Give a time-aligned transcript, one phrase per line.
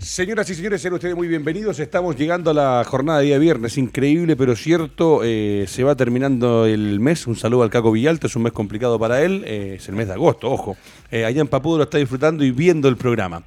[0.00, 1.80] Señoras y señores, sean ustedes muy bienvenidos.
[1.80, 3.76] Estamos llegando a la jornada de día viernes.
[3.78, 5.22] Increíble, pero cierto.
[5.24, 7.26] Eh, se va terminando el mes.
[7.26, 8.28] Un saludo al Caco Villalto.
[8.28, 9.42] Es un mes complicado para él.
[9.44, 10.76] Eh, es el mes de agosto, ojo.
[11.10, 13.42] Eh, allá en Papudo lo está disfrutando y viendo el programa.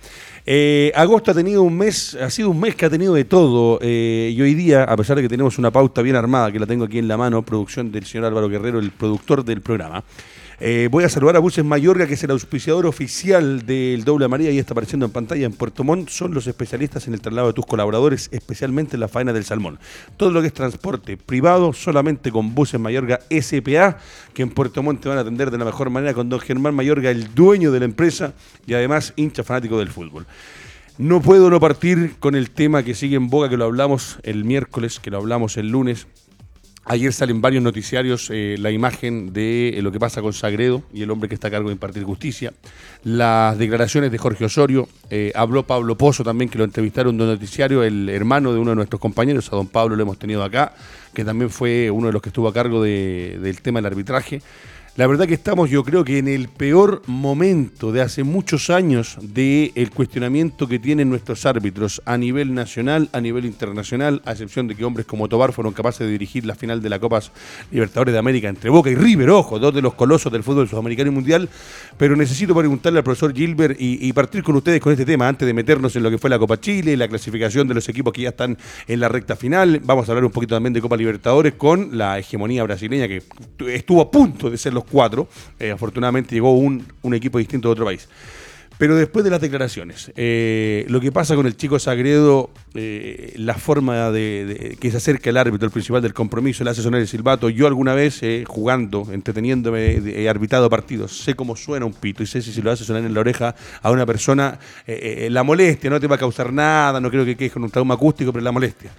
[0.94, 3.80] agosto ha tenido un mes, ha sido un mes que ha tenido de todo.
[3.82, 6.84] y hoy día, a pesar de que tenemos una pauta bien armada, que la tengo
[6.84, 10.04] aquí en la mano, producción del señor Álvaro Guerrero, el productor del programa.
[10.64, 14.52] Eh, voy a saludar a Buses Mayorga, que es el auspiciador oficial del Doble María
[14.52, 16.10] y está apareciendo en pantalla en Puerto Montt.
[16.10, 19.80] Son los especialistas en el traslado de tus colaboradores, especialmente en la faena del salmón.
[20.18, 23.98] Todo lo que es transporte privado, solamente con Buses Mayorga SPA,
[24.36, 26.76] que en Puerto Montt te van a atender de la mejor manera con don Germán
[26.76, 28.36] Mayorga, el dueño de la empresa
[28.68, 30.28] y además hincha fanático del fútbol.
[31.00, 34.46] No puedo no partir con el tema que sigue en boga, que lo hablamos el
[34.46, 36.06] miércoles, que lo hablamos el lunes,
[36.86, 41.04] Ayer salen varios noticiarios eh, la imagen de eh, lo que pasa con Sagredo y
[41.04, 42.54] el hombre que está a cargo de impartir justicia.
[43.04, 44.90] Las declaraciones de Jorge Osorio.
[45.12, 48.72] Eh, habló Pablo Pozo también, que lo entrevistaron de un noticiario, el hermano de uno
[48.72, 50.74] de nuestros compañeros, a don Pablo lo hemos tenido acá,
[51.14, 54.42] que también fue uno de los que estuvo a cargo del tema del arbitraje.
[54.98, 59.18] La verdad que estamos, yo creo que en el peor momento de hace muchos años
[59.22, 64.68] del el cuestionamiento que tienen nuestros árbitros a nivel nacional, a nivel internacional, a excepción
[64.68, 67.22] de que hombres como Tobar fueron capaces de dirigir la final de la Copa
[67.72, 71.10] Libertadores de América entre Boca y River, ojo, dos de los colosos del fútbol sudamericano
[71.10, 71.48] y mundial.
[71.98, 75.54] Pero necesito preguntarle al profesor Gilbert y partir con ustedes con este tema antes de
[75.54, 78.30] meternos en lo que fue la Copa Chile, la clasificación de los equipos que ya
[78.30, 79.80] están en la recta final.
[79.86, 83.24] Vamos a hablar un poquito también de Copa Libertadores con la hegemonía brasileña que
[83.70, 85.28] estuvo a punto de ser los cuatro.
[85.60, 88.08] Eh, afortunadamente llegó un, equipo distinto de otro país.
[88.78, 93.54] Pero después de las declaraciones, eh, lo que pasa con el chico Sagredo, eh, la
[93.54, 97.08] forma de, que se acerca el árbitro, el principal del compromiso, le hace sonar el
[97.08, 97.50] silbato.
[97.50, 102.42] Yo alguna vez, jugando, entreteniéndome, he arbitrado partidos, sé cómo suena un pito y sé
[102.42, 103.54] si se lo hace sonar en la oreja
[103.84, 107.52] a una persona, la molestia no te va a causar nada, no creo que quede
[107.52, 108.90] con un trauma acústico, pero la molestia.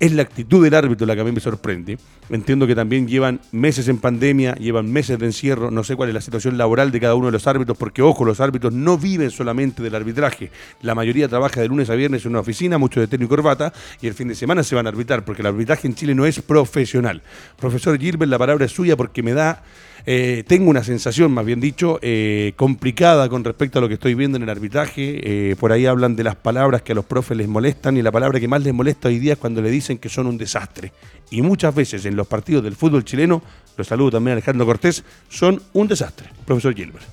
[0.00, 1.98] Es la actitud del árbitro la que a mí me sorprende.
[2.30, 6.14] Entiendo que también llevan meses en pandemia, llevan meses de encierro, no sé cuál es
[6.14, 9.32] la situación laboral de cada uno de los árbitros, porque ojo, los árbitros no viven
[9.32, 10.52] solamente del arbitraje.
[10.82, 13.72] La mayoría trabaja de lunes a viernes en una oficina, mucho de técnico y corbata,
[14.00, 16.26] y el fin de semana se van a arbitrar, porque el arbitraje en Chile no
[16.26, 17.20] es profesional.
[17.58, 19.64] Profesor Gilbert, la palabra es suya porque me da
[20.06, 24.14] eh, tengo una sensación, más bien dicho, eh, complicada con respecto a lo que estoy
[24.14, 25.20] viendo en el arbitraje.
[25.50, 28.12] Eh, por ahí hablan de las palabras que a los profes les molestan y la
[28.12, 30.92] palabra que más les molesta hoy día es cuando le dicen que son un desastre.
[31.30, 33.42] Y muchas veces en los partidos del fútbol chileno,
[33.76, 36.28] los saludo también a Alejandro Cortés, son un desastre.
[36.44, 37.04] Profesor Gilbert.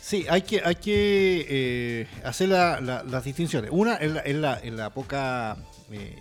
[0.00, 3.70] Sí, hay que, hay que hacer las distinciones.
[3.72, 5.56] Una es la, la, poca
[5.90, 6.16] eh,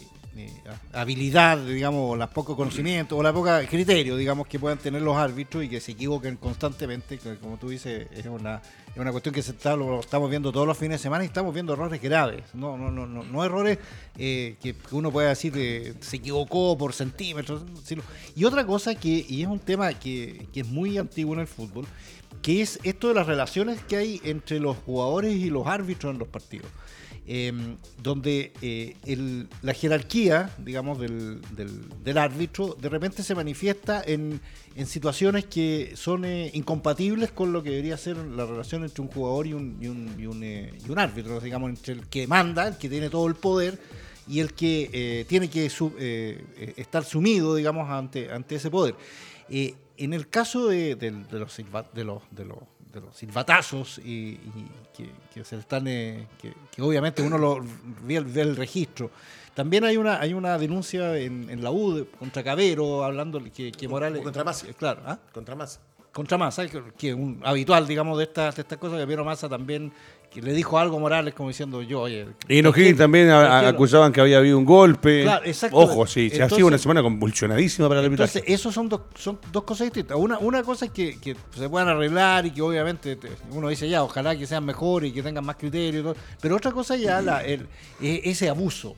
[0.94, 5.16] habilidad, digamos, o la poco conocimiento, o la poca criterio, digamos, que puedan tener los
[5.16, 8.62] árbitros y que se equivoquen constantemente, como tú dices, es una,
[8.94, 12.02] es una cuestión que estamos viendo todos los fines de semana y estamos viendo errores
[12.02, 13.78] graves, no, no, no, no, no errores
[14.18, 17.64] eh, que uno puede decir que se equivocó por centímetros.
[18.36, 21.48] Y otra cosa que, y es un tema que, que es muy antiguo en el
[21.48, 21.86] fútbol,
[22.42, 26.20] que es esto de las relaciones que hay entre los jugadores y los árbitros en
[26.20, 26.68] los partidos.
[27.26, 28.98] Em, donde eh,
[29.62, 34.42] la jerarquía, digamos, del, del, árbitro de repente se manifiesta en,
[34.76, 39.08] en situaciones que son eh, incompatibles con lo que debería ser la relación entre un
[39.08, 42.28] jugador y un, y un, y un, eh, y un árbitro, digamos, entre el que
[42.28, 43.80] manda, el que tiene todo el poder
[44.28, 45.72] y el que tiene que
[46.76, 48.96] estar sumido, digamos, ante, ante ese poder.
[49.50, 51.58] en el caso de, de los,
[51.94, 52.58] de los, de los
[52.94, 54.40] de los silbatazos y,
[55.34, 57.60] que, se están eh, que, obviamente uno lo
[58.04, 59.10] ve, el registro.
[59.56, 64.22] También hay una hay una denuncia en, la U contra Cabero hablando que, que Morales
[64.22, 64.68] contra Massa.
[64.74, 65.18] Claro ¿ah?
[65.32, 65.80] contra Massa.
[66.12, 69.00] Contra Massa que es un habitual digamos de estas de estas cosas.
[69.00, 69.92] Que Piero Massa también
[70.34, 72.26] que le dijo algo Morales como diciendo yo, oye.
[72.48, 75.24] Y en también acusaban que había habido un golpe.
[75.24, 75.78] Claro, exacto.
[75.78, 78.40] Ojo, sí, se ha sido una semana convulsionadísima para el arbitraje.
[78.40, 80.18] Entonces, esos son dos, son dos cosas distintas.
[80.18, 83.18] Una, una cosa es que, que, se puedan arreglar y que obviamente
[83.52, 86.16] uno dice ya, ojalá que sean mejores y que tengan más criterios.
[86.42, 87.68] Pero otra cosa ya la, el,
[88.02, 88.96] e, ese abuso.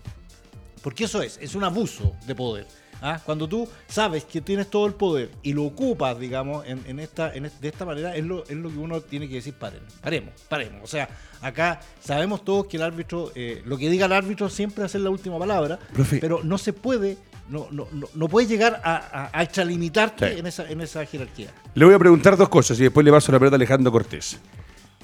[0.81, 2.67] Porque eso es, es un abuso de poder.
[3.07, 3.21] ¿Ah?
[3.23, 7.67] Cuando tú sabes que tienes todo el poder y lo ocupas, digamos, en, esta, de
[7.67, 10.81] esta manera, es lo, es lo que uno tiene que decir, paren, paremos, paremos.
[10.83, 11.07] O sea,
[11.39, 15.11] acá sabemos todos que el árbitro, eh, lo que diga el árbitro siempre es la
[15.11, 15.77] última palabra,
[16.19, 20.81] pero no se puede no, no, no, puedes llegar a, a, extralimitarte en, esa, en
[20.81, 21.51] esa jerarquía.
[21.75, 24.39] Le voy a preguntar dos cosas y después le paso la pelota a Alejandro Cortés.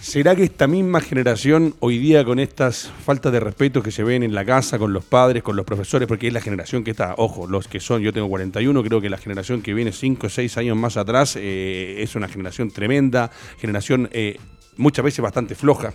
[0.01, 4.23] ¿Será que esta misma generación hoy día con estas faltas de respeto que se ven
[4.23, 7.13] en la casa con los padres, con los profesores, porque es la generación que está,
[7.19, 10.29] ojo, los que son, yo tengo 41, creo que la generación que viene 5 o
[10.29, 14.39] 6 años más atrás eh, es una generación tremenda, generación eh,
[14.75, 15.93] muchas veces bastante floja.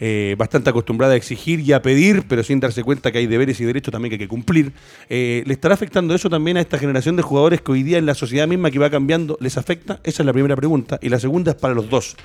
[0.00, 3.60] eh, bastante acostumbrada a exigir y a pedir, pero sin darse cuenta que hay deberes
[3.60, 4.72] y derechos también que hay que cumplir.
[5.08, 8.14] ¿Le estará afectando eso también a esta generación de jugadores que hoy día en la
[8.14, 10.00] sociedad misma que va cambiando les afecta?
[10.02, 10.98] Esa es la primera pregunta.
[11.00, 12.16] Y la segunda es para los dos.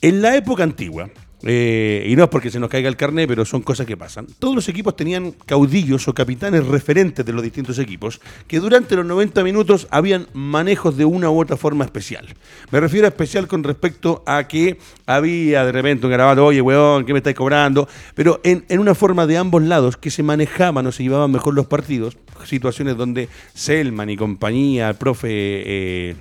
[0.00, 1.10] En la época antigua,
[1.42, 4.26] eh, y no es porque se nos caiga el carnet, pero son cosas que pasan.
[4.38, 9.06] Todos los equipos tenían caudillos o capitanes referentes de los distintos equipos, que durante los
[9.06, 12.26] 90 minutos habían manejos de una u otra forma especial.
[12.70, 17.04] Me refiero a especial con respecto a que había de repente un garabato, oye, weón,
[17.04, 17.88] ¿qué me estáis cobrando?
[18.14, 21.66] Pero en, una forma de ambos lados que se manejaban o se llevaban mejor los
[21.66, 25.28] partidos, situaciones donde Selman y compañía, el profe...
[25.30, 26.16] Eh,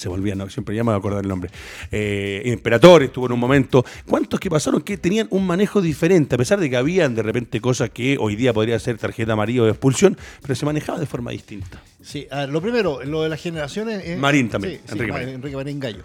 [0.00, 1.50] se volvía, no, siempre ya me voy a acordar el nombre.
[1.92, 3.84] Eh, Imperator estuvo en un momento.
[4.06, 6.36] ¿Cuántos que pasaron que tenían un manejo diferente?
[6.36, 9.62] A pesar de que habían de repente cosas que hoy día podría ser tarjeta amarilla
[9.62, 11.82] o expulsión, pero se manejaba de forma distinta.
[12.02, 14.18] Sí, lo primero, lo de las generaciones.
[14.18, 15.28] Marín también, Enrique, Marín.
[15.28, 16.04] Enrique Marín Gallo.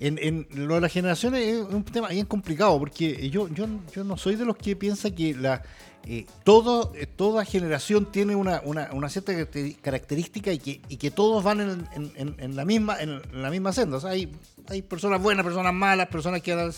[0.00, 4.16] En, lo de las generaciones es un tema bien complicado, porque yo, yo, yo no
[4.16, 5.62] soy de los que piensa que la
[6.06, 8.62] eh, todo, eh, toda generación tiene una,
[9.08, 9.32] cierta
[9.82, 13.98] característica y que, y que todos van en, la misma en la misma senda.
[14.08, 14.32] hay,
[14.68, 16.72] hay personas buenas, personas malas, personas que van a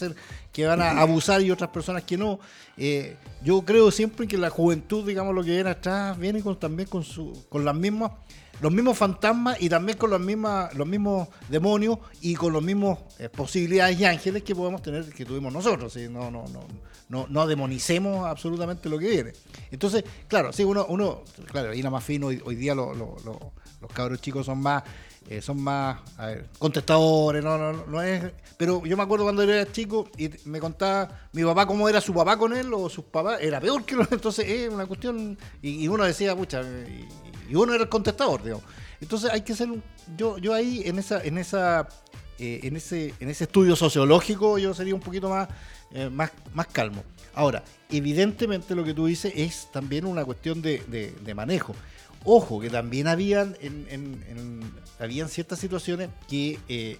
[0.52, 2.40] que van a abusar y otras personas que no.
[2.76, 6.88] Eh, yo creo siempre que la juventud, digamos, lo que viene atrás, viene con, también
[6.88, 8.12] con su, con las mismas
[8.60, 12.98] los mismos fantasmas y también con los mismos, los mismos demonios y con los mismos
[13.36, 15.96] posibilidades y ángeles que podemos tener que tuvimos nosotros.
[15.96, 16.66] No, no, no,
[17.10, 19.32] no, no demonicemos absolutamente lo que viene.
[19.70, 24.46] Entonces, claro, sí, uno, uno claro, ahí nada más fino, hoy, día los cabros chicos
[24.46, 24.84] son más,
[25.28, 25.98] eh, son más
[26.58, 28.32] contestadores, no, no, no es.
[28.56, 32.14] Pero yo me acuerdo cuando era chico y me contaba mi papá cómo era su
[32.14, 34.10] papá con él o sus papás, era peor que los.
[34.12, 35.36] Entonces es una cuestión.
[35.62, 37.08] Y, uno decía, pucha, y,
[37.54, 38.64] uno era el contestador, digamos.
[39.00, 39.68] Entonces hay que ser
[40.16, 41.88] yo, yo ahí en esa, en esa,
[42.38, 45.48] eh, en ese, en ese estudio sociológico, yo sería un poquito más
[45.92, 47.02] eh, más, más calmo.
[47.34, 51.74] Ahora, evidentemente lo que tú dices es también una cuestión de, de, manejo.
[52.24, 54.60] Ojo, que también habían, en,
[55.00, 56.98] habían ciertas situaciones que eh,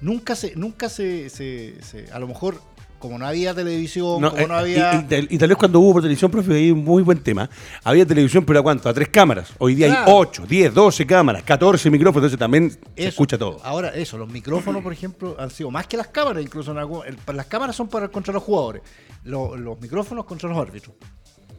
[0.00, 2.60] nunca se, nunca se, se, a lo mejor
[3.00, 5.06] como no había televisión, como no eh, había.
[5.28, 7.48] Y, tal vez cuando hubo televisión, profe, hay un muy buen tema.
[7.82, 8.88] Había televisión, pero ¿a cuánto?
[8.88, 9.52] A tres cámaras.
[9.58, 13.58] Hoy día hay 8, 10, 12 cámaras, 14 micrófonos, entonces también se escucha todo.
[13.64, 17.46] Ahora, eso, los micrófonos, por ejemplo, han sido más que las cámaras, incluso en las
[17.46, 18.82] cámaras son para contra los jugadores,
[19.24, 20.94] los, micrófonos contra los árbitros.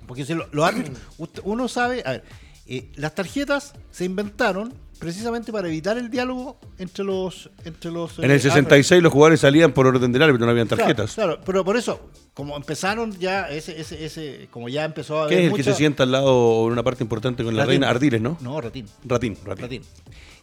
[0.08, 0.98] Porque si los árbitros,
[1.44, 2.24] uno sabe, a ver,
[2.68, 7.50] eh, las tarjetas se inventaron precisamente para evitar el diálogo entre los...
[7.66, 10.68] Entre los en el 66 eh, los jugadores salían por orden del árbitro, no habían
[10.68, 11.16] tarjetas.
[11.16, 15.36] Claro, pero por eso, como empezaron ya, ese, ese, ese como ya empezó a haber...
[15.36, 17.90] ¿Qué es el que se sienta al lado en una parte importante con la reina?
[17.90, 18.38] Ardiles, ¿no?
[18.42, 18.86] No, Ratín.
[19.04, 19.64] Ratín, Ratín.
[19.64, 19.82] Ratín.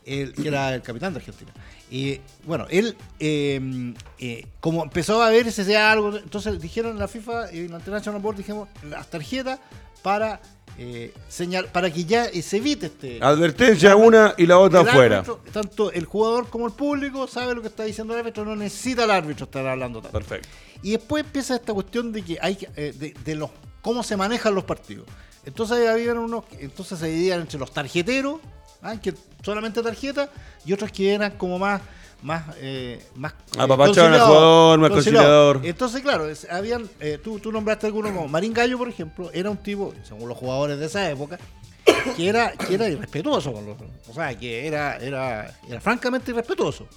[0.04, 1.52] que era el capitán de Argentina.
[1.88, 7.06] Y bueno, él, em, eh, como empezó a ver ese algo, entonces dijeron en la
[7.06, 9.60] FIFA y en la International Board, dijimos, las tarjetas
[10.02, 10.40] para
[10.80, 13.18] eh, señal, para que ya se evite este.
[13.20, 15.24] Advertencia una y la otra afuera.
[15.52, 19.04] tanto el jugador como el público sabe lo que está diciendo el árbitro, no necesita
[19.04, 20.16] el árbitro estar hablando tanto.
[20.16, 20.48] Perfecto.
[20.82, 23.50] Y después empieza esta cuestión de que hay eh, de, de, los
[23.82, 25.06] cómo se manejan los partidos.
[25.44, 28.40] Entonces había unos, entonces se dividían entre los tarjeteros,
[28.82, 28.96] ¿ah?
[29.00, 30.30] que solamente tarjeta,
[30.64, 31.80] y otros que eran como más
[32.22, 35.60] más eh, más eh, al jugador, más conciliador.
[35.64, 39.58] Entonces, claro, habían eh, tú, tú nombraste alguno como Marín Gallo, por ejemplo, era un
[39.58, 41.38] tipo, según los jugadores de esa época,
[42.16, 43.76] que era, que era irrespetuoso con los,
[44.08, 46.88] o sea, que era, era, era francamente irrespetuoso.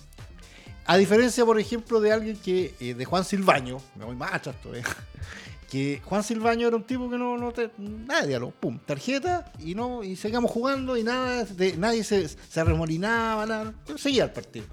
[0.86, 4.74] A diferencia, por ejemplo, de alguien que, eh, de Juan Silvaño, me voy más chato,
[4.74, 4.84] eh,
[5.70, 9.75] que Juan Silvaño era un tipo que no, no te, nada, diálogo, pum, tarjeta y
[9.75, 14.66] no, y seguíamos jugando y nada, de, nadie se, se arremolinaba, nada, seguía el partido.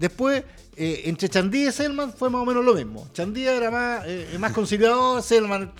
[0.00, 0.42] Después,
[0.78, 3.06] eh, entre Chandía y Selman fue más o menos lo mismo.
[3.12, 5.74] Chandía era más, eh, más conciliador, Selman,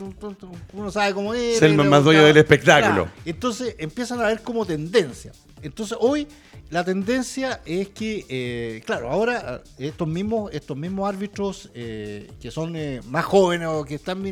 [0.75, 1.59] uno sabe cómo es.
[1.59, 3.09] Selman más dueño del espectáculo.
[3.25, 5.33] Entonces empiezan a ver como tendencia.
[5.63, 6.29] Entonces hoy
[6.69, 12.77] la tendencia es que, eh, claro, ahora estos mismos, estos mismos árbitros que son
[13.09, 14.23] más jóvenes o que están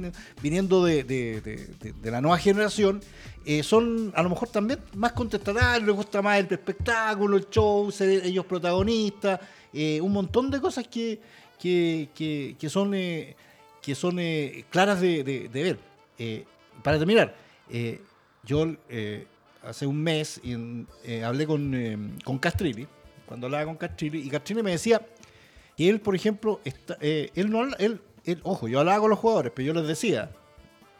[0.42, 3.00] viniendo de, de la nueva generación,
[3.50, 7.90] eh, son a lo mejor también más contestatarios, les gusta más el espectáculo, el show,
[7.90, 9.40] ser ellos protagonistas,
[9.72, 11.20] eh, un montón de cosas que,
[11.58, 12.08] que,
[12.58, 15.78] que, son, que son eh, claras de, ver.
[16.82, 17.34] para terminar,
[18.44, 18.66] yo
[19.62, 20.40] hace un mes
[21.24, 22.86] hablé con, con Castrilli,
[23.26, 25.02] cuando hablaba con Castrilli, y Castrilli me decía
[25.76, 29.52] que él, por ejemplo, está, él no él, él, ojo, yo hablaba con los jugadores,
[29.54, 30.30] pero yo les decía,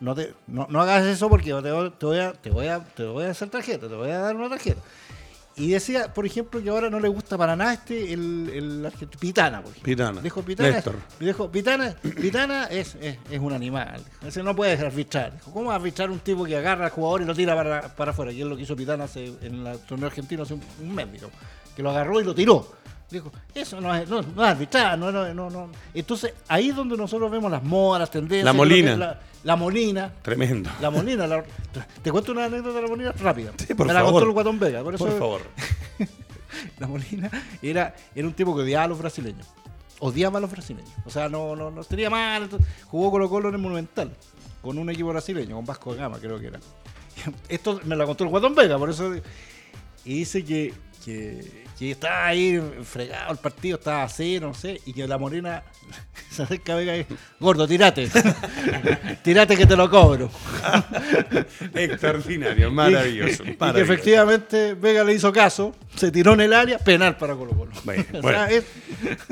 [0.01, 3.31] no, te, no, hagas eso porque te, voy a, te, voy a, te voy a
[3.31, 4.81] hacer tarjeta, te voy a dar una tarjeta.
[5.59, 9.21] Y decía, por ejemplo, que ahora no le gusta para nada este, el, el argentino,
[9.21, 9.61] Pitana.
[9.61, 9.85] Por ejemplo.
[9.93, 10.21] Pitana.
[10.21, 10.97] Dijo Pitana, Néstor.
[11.19, 14.01] dijo, Pitana, Pitana es, es, es un animal.
[14.27, 15.35] Ese no puede arbitrar.
[15.35, 18.31] Dijo, ¿cómo arbitrar un tipo que agarra al jugador y lo tira para, para afuera?
[18.33, 21.07] Y es lo que hizo Pitana hace, en el torneo argentino hace un, un mes,
[21.75, 22.67] que lo agarró y lo tiró.
[23.11, 25.71] Dijo, eso no es, no, no es arbitrar, no, no, no, no.
[25.95, 28.45] Entonces, ahí es donde nosotros vemos las modas, las tendencias.
[28.45, 28.97] La Molina.
[28.97, 30.13] La, la Molina.
[30.21, 30.71] Tremendo.
[30.81, 31.43] La Molina, la-
[32.03, 33.53] te cuento una anécdota de la Molina rápida.
[33.67, 34.83] Sí, por Me la contó el Guatón Vega.
[34.83, 35.41] Por, eso Por favor.
[36.79, 37.31] La Molina
[37.63, 39.47] era, era un tipo que odiaba a los brasileños.
[40.01, 40.91] Odiaba a los brasileños.
[41.05, 42.45] O sea, no, no, no tenía mal.
[42.45, 44.11] entonces, Jugó Colo Colo en el Monumental.
[44.63, 46.61] Con un equipo brasileño, con Vasco de Gama, creo que era.
[47.49, 49.15] Esto me la contó el Guatón Vega, por eso.
[50.05, 50.75] Y dice que,
[51.05, 55.17] que, que estaba ahí fregado el partido, estaba a cero, no sé, y que la
[55.19, 55.63] Morena
[56.31, 57.07] se acerca a Vega y
[57.39, 58.09] gordo, tirate.
[59.23, 60.29] tirate que te lo cobro.
[61.75, 63.45] Extraordinario, maravilloso.
[63.45, 67.53] Y que efectivamente Vega le hizo caso, se tiró en el área, penal para Colo
[67.53, 67.73] Colo.
[67.85, 68.47] Bueno, O sea, bueno.
[68.47, 68.65] es-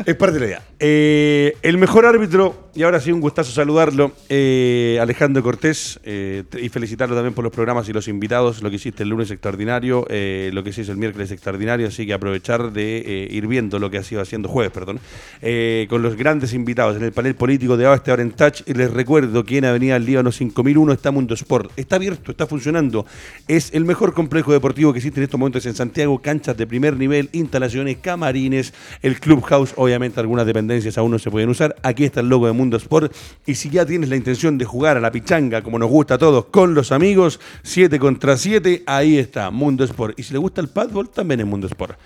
[0.07, 0.63] Es parte de la idea.
[0.79, 6.69] Eh, el mejor árbitro, y ahora sí un gustazo saludarlo, eh, Alejandro Cortés, eh, y
[6.69, 10.63] felicitarlo también por los programas y los invitados, lo que hiciste el lunes extraordinario, lo
[10.65, 13.99] que se hizo el miércoles extraordinario, así que aprovechar de eh, ir viendo lo que
[13.99, 15.01] ha sido haciendo jueves, perdón,
[15.41, 18.93] eh, con los grandes invitados en el panel político de Abaste en Touch, y les
[18.93, 23.07] recuerdo que en Avenida Líbano 5001 está Mundo Sport, está abierto, está funcionando,
[23.49, 26.97] es el mejor complejo deportivo que existe en estos momentos en Santiago, canchas de primer
[26.97, 31.77] nivel, instalaciones, camarines, el Clubhouse, obviamente algunas dependencias aún no se pueden usar.
[31.83, 33.13] Aquí está el logo de Mundo Sport.
[33.47, 36.19] Y si ya tienes la intención de jugar a la pichanga, como nos gusta a
[36.19, 40.19] todos, con los amigos, 7 contra 7, ahí está Mundo Sport.
[40.19, 41.99] Y si le gusta el padball, también es Mundo Sport.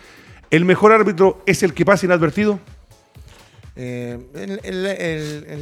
[0.50, 2.58] ¿El mejor árbitro es el que pasa inadvertido?
[3.76, 4.18] Eh,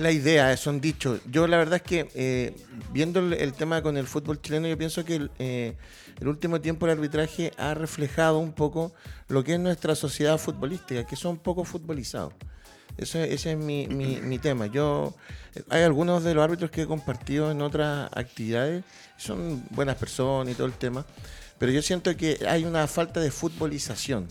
[0.01, 1.21] la idea, son dichos.
[1.31, 2.57] Yo la verdad es que eh,
[2.91, 5.75] viendo el, tema con el fútbol chileno, yo pienso que eh,
[6.21, 8.93] el último tiempo el arbitraje ha reflejado un poco
[9.29, 12.33] lo que es nuestra sociedad futbolística, que son poco futbolizados.
[12.97, 14.67] Ese es mi, mi- tema.
[14.67, 15.15] Yo
[15.69, 18.83] hay algunos de los árbitros que he compartido en otras actividades,
[19.17, 21.07] son buenas personas y todo el tema,
[21.59, 24.27] pero yo siento que hay una falta de futbolización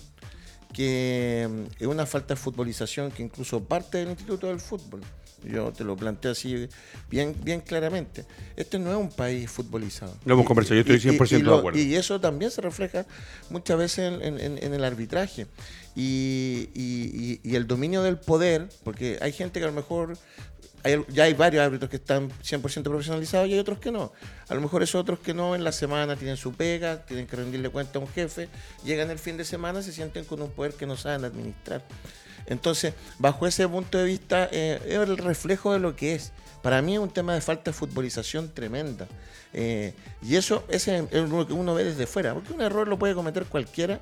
[0.73, 5.01] que mm, es una falta de futbolización que incluso parte del Instituto del Fútbol.
[5.43, 6.67] Yo te lo planteo así
[7.11, 8.25] bien, bien claramente.
[8.55, 10.15] Este no es un país futbolizado.
[10.25, 11.79] Lo hemos conversado, yo estoy y- y- 100% y de acuerdo.
[11.79, 13.05] Y eso también se refleja
[13.51, 15.45] muchas veces en- en- en el arbitraje.
[15.99, 20.15] Y, el dominio del poder, porque hay gente que a lo mejor
[21.09, 24.13] ya hay varios árbitros que están 100% profesionalizados y hay otros que no.
[24.47, 27.35] A lo mejor esos otros que no en la semana tienen su pega, tienen que
[27.35, 28.47] rendirle cuenta a un jefe,
[28.85, 31.83] llegan el fin de semana, se sienten con un poder que no saben administrar.
[32.45, 36.31] Entonces, bajo ese punto de vista, eh, es el reflejo de lo que es.
[36.61, 39.07] Para mí es un tema de falta de futbolización tremenda.
[39.53, 42.99] Eh, y eso ese es lo que uno ve desde fuera, porque un error lo
[42.99, 43.99] puede cometer cualquiera,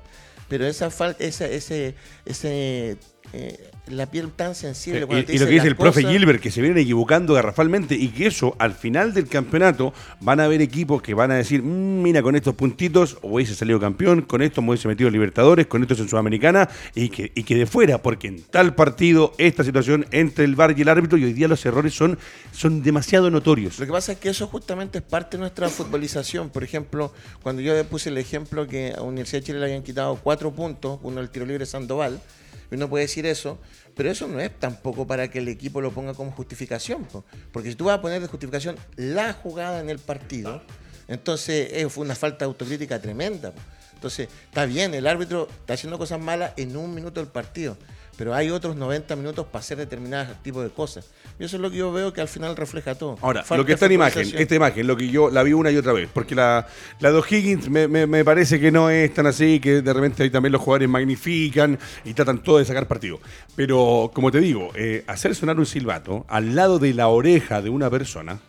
[0.48, 2.98] pero esa falta, ese, ese
[3.32, 5.00] eh, la piel tan sensible.
[5.00, 7.34] Eh, cuando y, te y lo que dice el profe Gilbert, que se vienen equivocando
[7.34, 11.36] garrafalmente y que eso, al final del campeonato, van a haber equipos que van a
[11.36, 15.12] decir, "Mm, mira, con estos puntitos hubiese salido campeón, con esto me hubiese metido en
[15.12, 18.74] Libertadores, con esto es en Sudamericana, y que, y que de fuera, porque en tal
[18.74, 22.18] partido, esta situación entre el VAR y el árbitro, y hoy día los errores son,
[22.52, 23.78] son demasiado notorios.
[23.78, 26.50] Lo que pasa es que eso justamente es parte de nuestra futbolización.
[26.50, 30.18] Por ejemplo, cuando yo puse el ejemplo que a Universidad de Chile le habían quitado
[30.22, 32.20] cuatro puntos, uno el tiro libre Sandoval,
[32.70, 33.58] uno puede decir eso,
[33.94, 37.04] pero eso no es tampoco para que el equipo lo ponga como justificación.
[37.04, 37.24] po.
[37.52, 40.62] Porque si tú vas a poner de justificación la jugada en el partido,
[41.08, 43.52] entonces eh, fue una falta de autocrítica tremenda.
[43.94, 47.76] Entonces, está bien, el árbitro está haciendo cosas malas en un minuto del partido,
[48.16, 51.08] pero hay otros 90 minutos para hacer determinados tipos de cosas.
[51.38, 53.16] Y eso es lo que yo veo que al final refleja todo.
[53.20, 55.70] Ahora, Falta lo que está en imagen, esta imagen, lo que yo la vi una
[55.70, 56.66] y otra vez, porque la,
[57.00, 60.22] la de O'Higgins me, me- me parece que no es tan así, que de repente
[60.22, 63.20] ahí también los jugadores magnifican y tratan todo de sacar partido.
[63.54, 67.70] Pero, como te digo, eh, hacer sonar un silbato al lado de la oreja de
[67.70, 68.40] una persona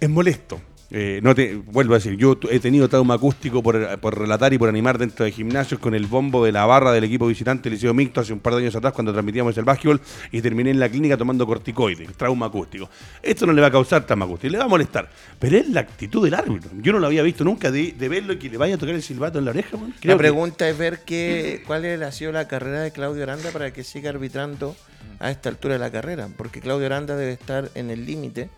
[0.00, 0.60] es molesto.
[0.92, 4.58] Eh, no te vuelvo a decir, yo he tenido trauma acústico por, por relatar y
[4.58, 7.94] por animar dentro de gimnasios con el bombo de la barra del equipo visitante Liceo
[7.94, 10.00] Mixto hace un par de años atrás cuando transmitíamos el básquetbol
[10.32, 12.90] y terminé en la clínica tomando corticoides, trauma acústico.
[13.22, 15.80] Esto no le va a causar trauma acústico, le va a molestar, pero es la
[15.80, 16.70] actitud del árbitro.
[16.82, 18.94] Yo no lo había visto nunca de, de verlo y que le vaya a tocar
[18.96, 19.70] el silbato en la oreja.
[19.70, 23.50] Creo La que- pregunta es ver qué, cuál ha sido la carrera de Claudio Aranda
[23.52, 24.74] para que siga arbitrando
[25.20, 28.50] a esta altura de la carrera, porque Claudio Aranda debe estar en el límite.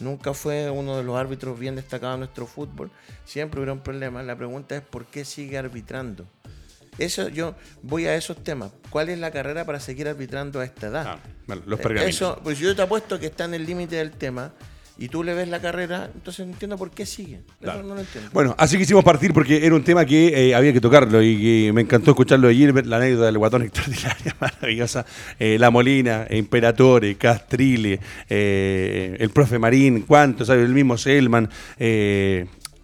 [0.00, 2.90] Nunca fue uno de los árbitros bien destacados en nuestro fútbol.
[3.24, 4.22] Siempre hubiera un problema.
[4.22, 6.26] La pregunta es por qué sigue arbitrando.
[6.98, 8.72] Eso yo voy a esos temas.
[8.90, 11.04] ¿Cuál es la carrera para seguir arbitrando a esta edad?
[11.06, 12.14] Ah, bueno, los pergaminos.
[12.14, 14.52] Eso, pues yo te apuesto que está en el límite del tema
[14.98, 17.40] y tú le ves la carrera, entonces no entiendo por qué sigue.
[17.60, 17.82] Claro.
[17.82, 18.30] No, no lo entiendo.
[18.32, 21.72] Bueno, así quisimos partir porque era un tema que eh, había que tocarlo y que
[21.72, 25.06] me encantó escucharlo de Gilbert, la anécdota del guatón extraordinaria, maravillosa.
[25.38, 30.64] Eh, la Molina, Imperatore, Castrile, eh, el profe Marín, cuántos, ¿sabes?
[30.64, 31.48] el mismo Selman.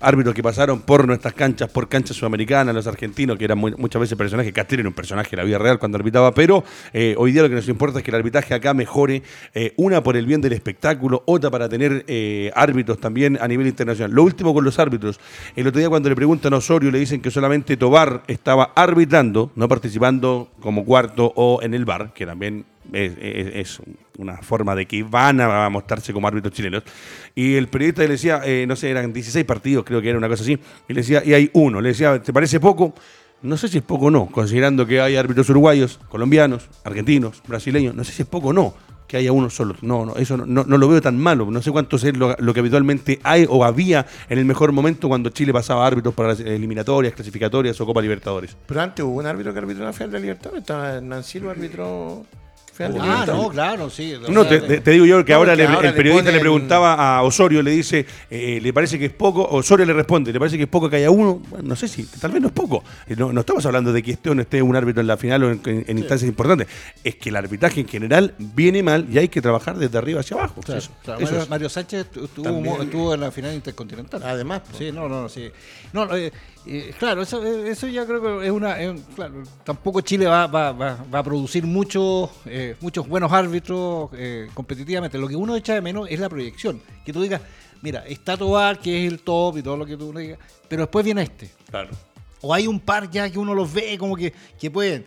[0.01, 4.17] Árbitros que pasaron por nuestras canchas, por canchas sudamericanas, los argentinos, que eran muchas veces
[4.17, 7.43] personajes, Castillo era un personaje de la vida real cuando arbitraba, pero eh, hoy día
[7.43, 9.23] lo que nos importa es que el arbitraje acá mejore,
[9.55, 13.67] eh, una por el bien del espectáculo, otra para tener eh, árbitros también a nivel
[13.67, 14.13] internacional.
[14.15, 15.21] Lo último con los árbitros,
[15.57, 19.51] el otro día cuando le preguntan a Osorio, le dicen que solamente Tobar estaba arbitrando,
[19.55, 23.81] no participando como cuarto o en el bar, que también es,
[24.19, 26.83] una forma de que van a mostrarse como árbitros chilenos.
[27.35, 30.29] Y el periodista le decía, eh, no sé, eran 16 partidos, creo que era una
[30.29, 32.95] cosa así, y le decía, y hay uno, le decía, ¿te parece poco?
[33.43, 37.95] No sé si es poco o no, considerando que hay árbitros uruguayos, colombianos, argentinos, brasileños,
[37.95, 38.75] no sé si es poco o no
[39.07, 39.77] que haya uno solo.
[39.83, 41.51] No, no, eso no, no- lo veo tan malo.
[41.51, 45.09] No sé cuánto es lo, lo que habitualmente hay o había en el mejor momento
[45.09, 48.57] cuando Chile pasaba árbitros para las eliminatorias, clasificatorias o Copa Libertadores.
[48.67, 52.25] Pero antes hubo un árbitro que arbitró la final de Libertadores, Nancy lo arbitró
[53.01, 54.15] Ah, no, claro, sí.
[54.29, 57.23] No, te, digo yo que No, ahora, le- ahora el le periodista le preguntaba a
[57.23, 59.43] Osorio, le dice, eh, ¿le parece que es poco?
[59.49, 61.41] Osorio le responde, ¿le parece que es poco que haya uno?
[61.51, 62.83] Bueno, no sé si, tal vez no es poco.
[63.07, 65.17] Eh, No, no estamos hablando de que esté o no esté un árbitro en la
[65.17, 66.67] final o en, en- en instancias importantes.
[67.05, 70.37] Es que el arbitraje en general viene mal y hay que trabajar desde arriba hacia
[70.37, 70.61] abajo.
[70.63, 71.51] Claro, Eso- claro, eso Mario, es.
[71.51, 72.83] Mario Sánchez tu- estuvo, También.
[72.83, 74.23] estuvo en la final intercontinental.
[74.25, 74.63] Además.
[74.77, 75.49] Sí, no, no, sí.
[75.93, 76.33] No, eh,
[76.67, 78.81] eh, claro, eso, eso ya creo que es una.
[78.81, 83.33] es un- claro, tampoco Chile va, va, va, va a producir muchos eh, muchos buenos
[83.33, 85.19] árbitros eh, competitivamente.
[85.19, 86.81] Lo que uno echa de menos es la proyección.
[87.05, 87.41] Que tú digas,
[87.83, 91.05] mira, está Tobar, que es el top y todo lo que tú digas, pero después
[91.05, 91.51] viene este.
[91.71, 91.91] Claro.
[92.41, 95.05] O hay un par ya que uno los ve como que, que pueden.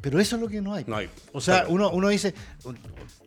[0.00, 0.84] Pero eso es lo que no hay.
[0.86, 1.10] No hay.
[1.32, 1.70] O sea, Claro.
[1.74, 2.32] uno, uno dice,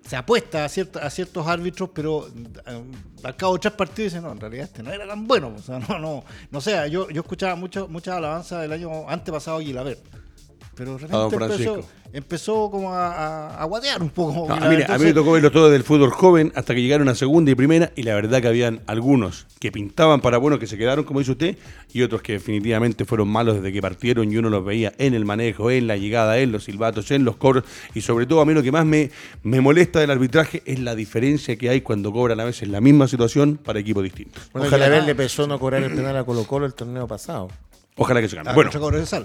[0.07, 2.83] se apuesta a, cierta- a ciertos árbitros, pero eh,
[3.23, 5.53] al cabo de tres partidos dice, no, en realidad este no era tan bueno.
[5.57, 9.57] O sea, no, no, no sé, yo, yo escuchaba mucho, muchas alabanzas del año antepasado
[9.57, 9.99] a Guilaber.
[10.75, 11.15] Pero repente
[12.13, 13.07] empezó, como a,
[13.55, 14.45] a, a guatear un poco.
[14.47, 17.51] No, a mí me tocó verlo todo del fútbol joven hasta que llegaron a segunda
[17.51, 21.05] y primera y la verdad que habían algunos que pintaban para buenos que se quedaron,
[21.05, 21.57] como dice usted,
[21.93, 25.23] y otros que definitivamente fueron malos desde que partieron y uno los veía en el
[25.25, 28.53] manejo, en la llegada, en los silbatos, en los cobros y sobre todo a mí
[28.53, 29.11] lo que más me,
[29.43, 33.07] me molesta del arbitraje es la diferencia que hay cuando cobran a veces la misma
[33.07, 34.49] situación para equipos distintos.
[34.53, 37.49] Bueno, Ojalá- Ojalá le pesó no cobrar el penal a Colo Colo el torneo pasado.
[37.97, 38.49] Ojalá que se gane.
[38.49, 38.71] ah, Bueno.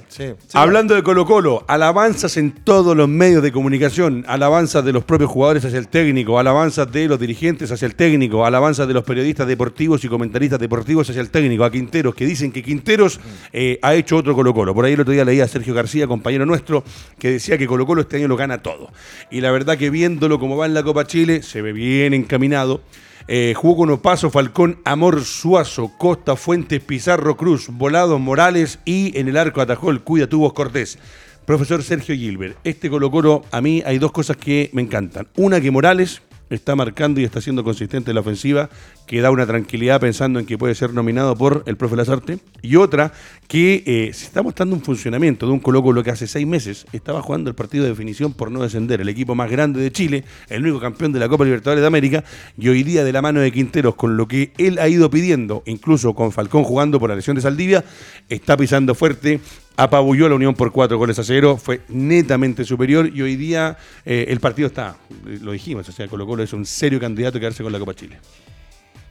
[0.08, 0.24] Sí.
[0.52, 5.30] Hablando de Colo Colo, alabanzas en todos los medios de comunicación, alabanzas de los propios
[5.30, 9.46] jugadores hacia el técnico, alabanzas de los dirigentes hacia el técnico, alabanzas de los periodistas
[9.46, 13.20] deportivos y comentaristas deportivos hacia el técnico, a Quinteros, que dicen que Quinteros
[13.52, 14.74] eh, ha hecho otro Colo Colo.
[14.74, 16.82] Por ahí el otro día leía a Sergio García, compañero nuestro,
[17.20, 18.90] que decía que Colo Colo este año lo gana todo.
[19.30, 22.80] Y la verdad que viéndolo como va en la Copa Chile, se ve bien encaminado.
[23.28, 29.28] Eh, jugó con Opaso, Falcón, Amor Suazo, Costa, Fuentes, Pizarro, Cruz, Volados, Morales y en
[29.28, 30.98] el arco atajó el Cuida Tubos Cortés.
[31.44, 35.28] Profesor Sergio Gilbert, este Colo Colo, a mí hay dos cosas que me encantan.
[35.36, 38.70] Una que Morales está marcando y está siendo consistente en la ofensiva,
[39.06, 42.38] que da una tranquilidad pensando en que puede ser nominado por el profe Lazarte.
[42.62, 43.12] Y otra,
[43.48, 46.86] que eh, se está mostrando un funcionamiento de un Colo Colo que hace seis meses
[46.92, 50.24] estaba jugando el partido de definición por no descender, el equipo más grande de Chile,
[50.48, 52.24] el único campeón de la Copa Libertadores de América,
[52.58, 55.62] y hoy día de la mano de Quinteros, con lo que él ha ido pidiendo,
[55.66, 57.84] incluso con Falcón jugando por la lesión de Saldivia,
[58.28, 59.40] está pisando fuerte,
[59.76, 63.76] apabulló a la Unión por cuatro goles a cero, fue netamente superior y hoy día
[64.04, 67.38] eh, el partido está, eh, lo dijimos, o sea, Colo Colo es un serio candidato
[67.38, 68.18] a quedarse con la Copa Chile.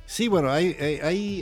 [0.07, 0.75] Sí, bueno, hay,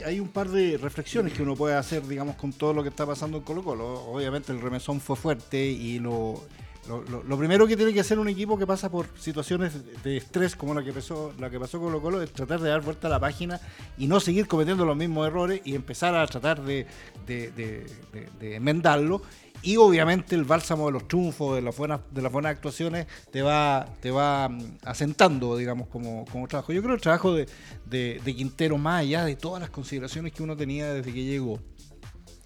[0.02, 3.04] hay, un par de reflexiones que uno puede hacer, digamos, con todo lo que está
[3.04, 3.86] pasando en Colo Colo.
[4.06, 6.42] Obviamente el remesón fue fuerte y lo,
[6.88, 10.54] lo, lo- primero que tiene que hacer un equipo que pasa por situaciones de estrés
[10.56, 13.10] como la que pasó, la que pasó Colo Colo es tratar de dar vuelta a
[13.10, 13.60] la página
[13.96, 16.86] y no seguir cometiendo los mismos errores y empezar a tratar de,
[17.26, 17.86] de- de-
[18.38, 19.22] de- enmendarlo.
[19.62, 23.40] Y obviamente el bálsamo de los triunfos, de las buenas, de las buenas actuaciones, te
[23.40, 26.72] va, te va mm, asentando, digamos, como, como trabajo.
[26.74, 27.46] Yo creo que el trabajo de,
[27.86, 31.60] de Quintero, más allá de todas las consideraciones que uno tenía desde que llegó,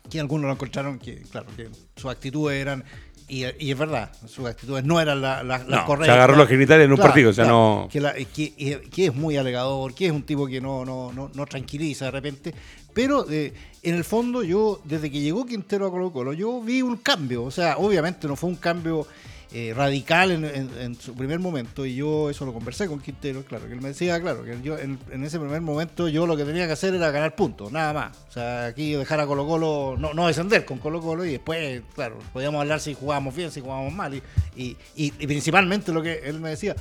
[0.08, 2.84] que algunos lo encontraron que, claro, que sus actitudes eran,
[3.28, 6.06] y, y es verdad, sus actitudes no eran la- la- las No, correctas.
[6.14, 7.88] se agarró los genitales en un Claro, partido, o sea, claro, no...
[7.90, 11.30] Que, la- que- que es muy alegador, que es un tipo que no, no, no,
[11.34, 12.54] no tranquiliza de repente.
[12.94, 16.82] Pero eh, en el fondo yo, desde que llegó Quintero a Colo Colo, yo vi
[16.82, 17.44] un cambio.
[17.44, 19.06] O sea, obviamente no fue un cambio
[19.52, 21.86] eh, radical en, su primer momento.
[21.86, 24.78] Y yo eso lo conversé con Quintero, claro, que él me decía, claro, que yo
[24.78, 28.16] en, ese primer momento yo lo que tenía que hacer era ganar puntos, nada más.
[28.28, 31.82] O sea, aquí dejar a Colo Colo, no, no descender con Colo Colo y después,
[31.94, 34.20] claro, podíamos hablar si jugábamos bien, si jugábamos mal.
[34.56, 36.74] Y- y principalmente lo que él me decía,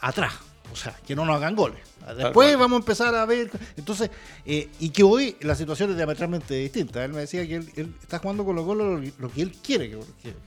[0.00, 0.34] atrás.
[0.72, 1.80] O sea, que no nos hagan goles.
[2.14, 3.50] Después vamos a empezar a ver.
[3.76, 4.10] Entonces,
[4.44, 7.04] eh, y que hoy la situación es diametralmente distinta.
[7.04, 9.98] Él me decía que él, está jugando con los goles lo, que él quiere que,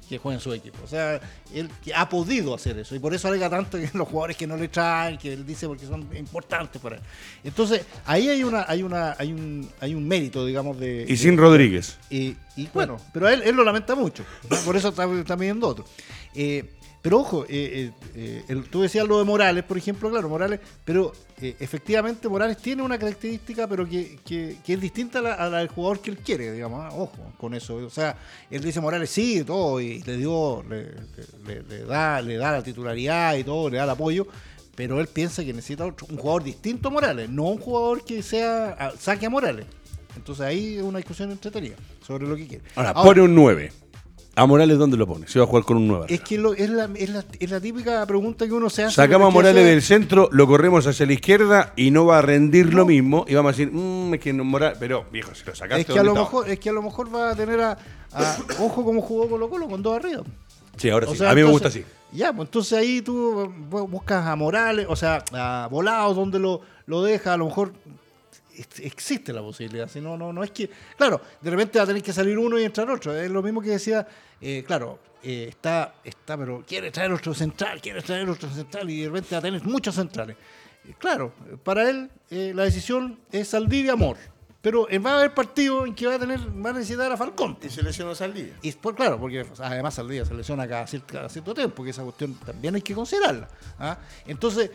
[0.08, 0.78] que, juegue en su equipo.
[0.84, 1.20] O sea,
[1.54, 2.96] él ha podido hacer eso.
[2.96, 5.68] Y por eso alega tanto que los jugadores que no le traen, que él dice
[5.68, 7.02] porque son importantes para él.
[7.44, 11.06] Entonces, ahí hay una, hay una, hay un, hay un mérito, digamos, de.
[11.10, 11.98] Y sin Rodríguez.
[12.10, 12.38] Y,
[12.74, 14.24] bueno, pero él, él lo lamenta mucho.
[14.66, 15.86] Por eso está, está midiendo otro.
[16.36, 16.70] Eh,
[17.02, 21.14] pero ojo, eh, eh, eh tú decías lo de Morales, por ejemplo, claro, Morales, pero
[21.42, 26.02] eh, efectivamente Morales tiene una característica, pero que, que, es distinta a la, del jugador
[26.02, 26.90] que él quiere, digamos, ¿ah?
[26.94, 27.76] ojo con eso.
[27.76, 28.18] O sea,
[28.52, 33.46] él dice Morales sí, todo, y le dio, le, da, le da la titularidad y
[33.46, 34.28] todo, le da el apoyo,
[34.76, 38.94] pero él piensa que necesita un jugador distinto a Morales, no un jugador que sea
[39.00, 39.66] saque a Morales.
[40.18, 42.64] Entonces ahí es una discusión entretenida sobre lo que quiere.
[42.76, 43.72] Ahora, Ahora pone un 9.
[44.40, 45.28] ¿A Morales dónde lo pone?
[45.28, 46.06] Se va a jugar con un 9.
[46.08, 46.54] Es que es, la,
[46.96, 48.96] es, la, es, la, típica pregunta que uno se hace.
[48.96, 52.74] Sacamos a Morales del centro, lo corremos hacia la izquierda y no va a rendir
[52.74, 53.26] lo mismo.
[53.28, 54.78] Y vamos a decir, mmm, es que no Morales.
[54.80, 55.82] Pero, viejo, si lo sacaste.
[55.82, 57.78] Es que, a lo mejor, es que a lo mejor va a tener a.
[58.60, 60.24] ojo como jugó Colo Colo con dos arriba.
[60.78, 61.26] Sí, ahora sí.
[61.26, 61.84] a mí me gusta así.
[62.14, 67.04] Ya, pues entonces ahí tú buscas a Morales, o sea, a Volados, donde lo, lo
[67.04, 67.74] deja, a lo mejor
[68.82, 69.90] existe la posibilidad.
[69.90, 70.70] Si no, no, no es que.
[70.98, 73.16] Claro, de repente va a tener que salir uno y entrar otro.
[73.16, 74.08] Es lo mismo que decía
[74.42, 79.02] eh, claro, eh, está, está, pero quiere traer otro central, quiere traer otro central y
[79.02, 80.38] de repente va a tener muchos centrales.
[80.86, 84.18] Eh, claro, para él la decisión es Saldivia Amor.
[84.62, 87.58] Pero va a haber partido en que va a tener, va a necesitar a Falcón.
[87.62, 88.56] Y se lesiona Saldivia.
[88.62, 92.76] Y por, claro, porque además Saldivia se lesiona cada cierto, tiempo, porque esa cuestión también
[92.76, 93.48] hay que considerarla.
[93.80, 93.98] ¿ah?
[94.28, 94.70] Entonces,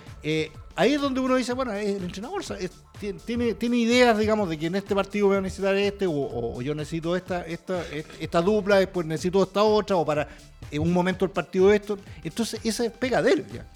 [0.74, 2.42] ahí es donde uno dice, bueno, el entrenador
[3.26, 6.74] tiene, tiene ideas, digamos, de que en este partido voy a necesitar este, o, yo
[6.74, 7.84] necesito esta, esta,
[8.18, 10.26] esta, dupla, después necesito esta otra, o para
[10.70, 11.98] en un momento del partido esto.
[12.22, 13.66] Entonces, esa es pega de él ya.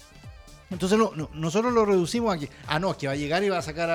[0.71, 2.49] Entonces, no, nosotros lo reducimos aquí.
[2.65, 3.89] Ah, no, es que va a llegar y va a sacar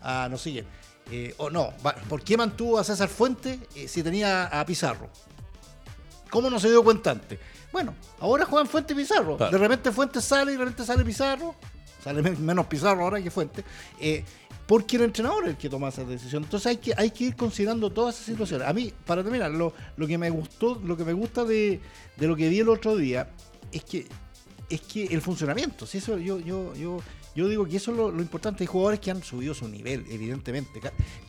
[0.00, 0.62] a, a no sé
[1.10, 1.72] eh, o no,
[2.08, 5.08] ¿por qué mantuvo a César Fuente eh, si tenía a Pizarro?
[6.30, 7.38] ¿Cómo no se dio cuenta antes?
[7.72, 9.36] Bueno, ahora juegan Fuente y Pizarro.
[9.36, 11.54] De repente Fuente sale y de repente sale Pizarro.
[12.02, 13.64] Sale menos Pizarro ahora que Fuente.
[14.00, 14.24] Eh,
[14.66, 16.44] porque el entrenador es el que toma esa decisión.
[16.44, 18.66] Entonces hay que, hay que ir considerando todas esas situaciones.
[18.66, 21.80] A mí, para terminar, lo, lo que me gustó, lo que me gusta de,
[22.16, 23.28] de, lo que vi el otro día
[23.70, 24.06] es que
[24.70, 26.98] es que el funcionamiento, si eso yo, yo, yo,
[27.34, 28.62] yo digo que eso es lo, importante.
[28.62, 30.80] Hay jugadores que han subido su nivel, evidentemente.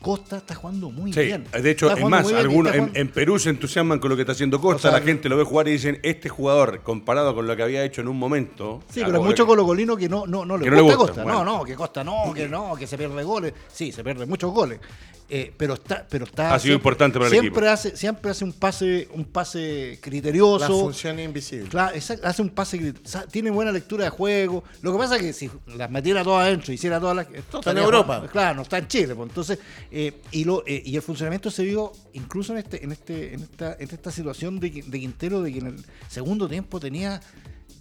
[0.02, 1.46] Costa está jugando muy bien.
[1.52, 4.92] De hecho, es más, algunos en, Perú se entusiasman con lo que está haciendo Costa.
[4.92, 8.02] la gente lo ve jugar y dicen, este jugador, comparado con lo que había hecho
[8.02, 8.84] en un momento.
[8.90, 11.24] Sí, pero hay mucho colocolino que no, no, no le, gusta, Costa.
[11.24, 13.54] No, no, que Costa no, que no, que se pierde goles.
[13.72, 14.80] Sí, se pierde muchos goles.
[15.28, 17.72] Eh, pero está pero está ha sido importante para el siempre equipo.
[17.72, 20.60] hace siempre hace un pase un pase criterioso.
[20.60, 21.68] La función invisible.
[21.68, 22.94] Claro, hace un pase
[23.32, 24.64] tiene buena lectura de juego.
[24.84, 27.78] Lo que pasa es que si las metiera todas adentro hiciera todas las está en
[27.80, 28.28] Europa.
[28.32, 29.58] claro no está en Chile pues, entonces
[29.92, 33.42] eh, y lo eh, y el funcionamiento se vio incluso en este en este en
[33.42, 37.20] esta en esta situación de, de Quintero de que en el segundo tiempo tenía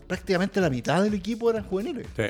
[0.06, 2.06] prácticamente la mitad del equipo eran juveniles.
[2.16, 2.24] Sí.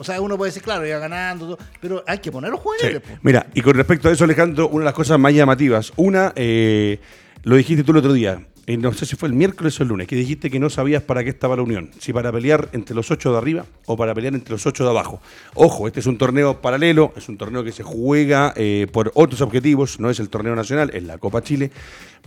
[0.00, 3.02] O sea, uno puede decir, claro, iba ganando, pero hay que poner los juveniles.
[3.20, 5.92] Mira, y con respecto a eso, Alejandro, una de las cosas más llamativas.
[5.96, 6.98] Una, eh,
[7.42, 9.90] lo dijiste tú el otro día, eh, no sé si fue el miércoles o el
[9.90, 12.94] lunes, que dijiste que no sabías para qué estaba la Unión, si para pelear entre
[12.94, 15.20] los ocho de arriba o para pelear entre los ocho de abajo.
[15.54, 19.42] Ojo, este es un torneo paralelo, es un torneo que se juega eh, por otros
[19.42, 21.72] objetivos, no es el torneo nacional, es la Copa Chile,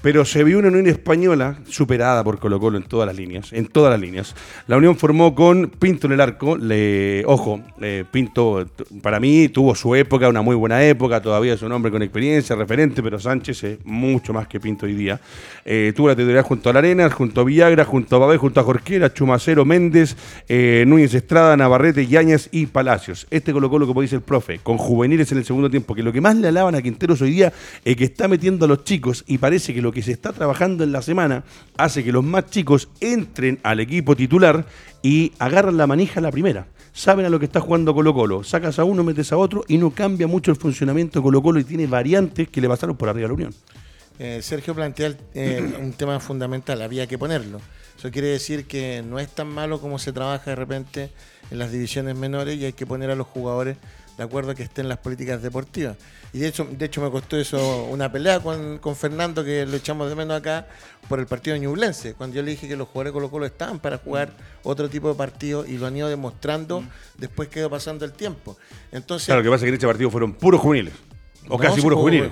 [0.02, 3.68] pero se vio una Unión Española superada por Colo Colo en todas las líneas, en
[3.68, 4.36] todas las líneas.
[4.68, 6.58] La Unión formó con Pinto en el arco,
[7.26, 7.62] ojo,
[8.12, 8.66] Pinto
[9.02, 12.56] para mí tuvo su época, una muy buena época, todavía es un hombre con experiencia,
[12.56, 15.20] referente, pero Sánchez es mucho más que Pinto hoy día.
[15.66, 18.60] Eh, tuvo la titularidad junto a la Arena, junto a Villagra, junto a Babé, junto
[18.60, 20.16] a Jorquera, Chumacero, Méndez,
[20.50, 23.28] eh, Núñez Estrada, Navarrete, Yañez y Palacios.
[23.30, 26.12] Este Colo Colo, como dice el profe, con juveniles en el segundo tiempo, que lo
[26.12, 27.54] que más le alaban a Quinteros hoy día
[27.86, 30.84] es que está metiendo a los chicos y parece que lo que se está trabajando
[30.84, 31.44] en la semana
[31.78, 34.66] hace que los más chicos entren al equipo titular
[35.04, 36.68] y agarran la manija a la primera.
[36.94, 38.44] Saben a lo que está jugando Colo Colo.
[38.44, 41.60] Sacas a uno, metes a otro y no cambia mucho el funcionamiento de Colo Colo
[41.60, 43.54] y tiene variantes que le pasaron por arriba a la Unión.
[44.20, 47.60] Eh, Sergio plantea eh, un tema fundamental, había que ponerlo.
[47.98, 51.10] Eso quiere decir que no es tan malo como se trabaja de repente
[51.52, 53.78] en las divisiones menores y hay que poner a los jugadores
[54.18, 55.98] de acuerdo a que estén las políticas deportivas.
[56.34, 60.10] Y de hecho, de hecho me costó eso una pelea con, Fernando, que lo echamos
[60.10, 60.68] de menos acá,
[61.08, 63.46] por el partido de Ñublense, cuando yo le dije que los jugadores de Colo Colo
[63.46, 64.32] estaban para jugar
[64.64, 66.90] otro tipo de partido y lo han ido demostrando mm.
[67.18, 68.58] después que pasando el tiempo.
[68.92, 70.94] Entonces, claro, lo que pasa es que en este partido fueron puros juveniles.
[71.50, 72.32] O casi puros juveniles.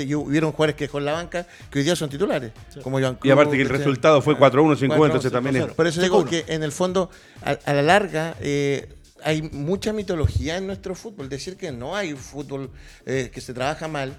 [0.00, 2.52] Y hubieron jugadores que con la banca que hoy día son titulares.
[2.82, 6.44] Como Cruz, y aparte que el resultado fue 4-1, 50, también Por eso digo que
[6.48, 7.10] en el fondo,
[7.42, 8.88] a, la larga, eh,
[9.26, 11.28] hay mucha mitología en nuestro fútbol.
[11.28, 12.70] Decir que no hay fútbol
[13.04, 14.16] eh, que se trabaja mal,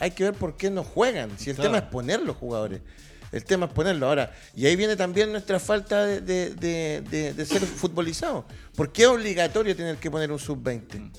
[0.00, 1.30] hay que ver por qué no juegan.
[1.38, 1.70] Si el Claro.
[1.72, 2.80] tema es poner los jugadores.
[3.32, 4.32] El tema es ponerlo ahora.
[4.54, 8.46] Y ahí viene también nuestra falta de, de- de- de- de ser futbolizado.
[8.74, 11.10] ¿Por qué es obligatorio tener que poner un sub-20?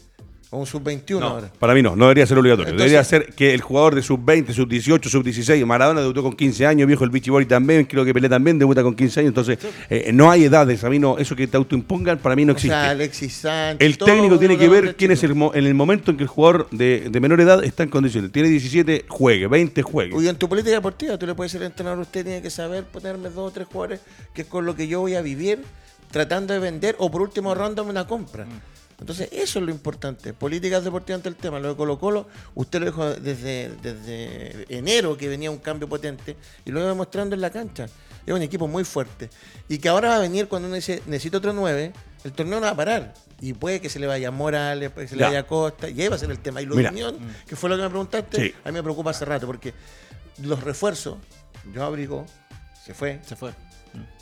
[0.49, 1.51] O un sub-21 No, ahora.
[1.59, 2.71] para mí no, no debería ser obligatorio.
[2.71, 6.87] Entonces- debería ser que el jugador de sub-20, sub-18, sub-16, Maradona debutó con 15 años,
[6.87, 10.11] viejo el Vichy Bori también, creo que Pelé también debuta con 15 años, entonces eh,
[10.13, 12.73] no hay edades, a mí no, eso que te autoimpongan para mí no O existe.
[12.73, 13.85] sea, Alexis Sánchez.
[13.85, 16.29] el técnico tiene que ver quién es el, mo- en el momento en que el
[16.29, 18.31] jugador de, de menor edad está en condiciones.
[18.31, 20.15] Tiene 17, juegue, 20, juegue.
[20.15, 23.27] Uy, en tu política deportiva, tú le puedes ser entrenador, usted tiene que saber ponerme
[23.29, 23.99] dos o tres jugadores
[24.33, 25.59] que es con lo que yo voy a vivir,
[26.09, 28.45] tratando de vender, o por último, rondándome una compra.
[28.99, 30.33] Entonces, eso es lo importante.
[30.33, 31.59] Políticas deportivas ante el tema.
[31.59, 36.35] Lo de Colo Colo, usted lo dijo desde, desde enero que venía un cambio potente
[36.65, 37.85] y lo iba demostrando en la cancha.
[38.25, 39.29] Es un equipo muy fuerte.
[39.69, 42.65] Y que ahora va a venir cuando uno dice, necesito otro 9, el torneo no
[42.65, 43.13] va a parar.
[43.39, 45.27] Y puede que se le vaya a Morales, puede que se le Ya.
[45.27, 46.61] vaya a Costa, y ahí va a ser el tema.
[46.61, 46.89] Y lo Mira.
[46.89, 48.55] de Unión, que fue lo que me preguntaste, Sí.
[48.63, 49.73] a mí me preocupa hace rato, porque
[50.41, 51.17] los refuerzos,
[51.71, 52.25] yo abrigo,
[52.83, 53.53] se fue, Se fue.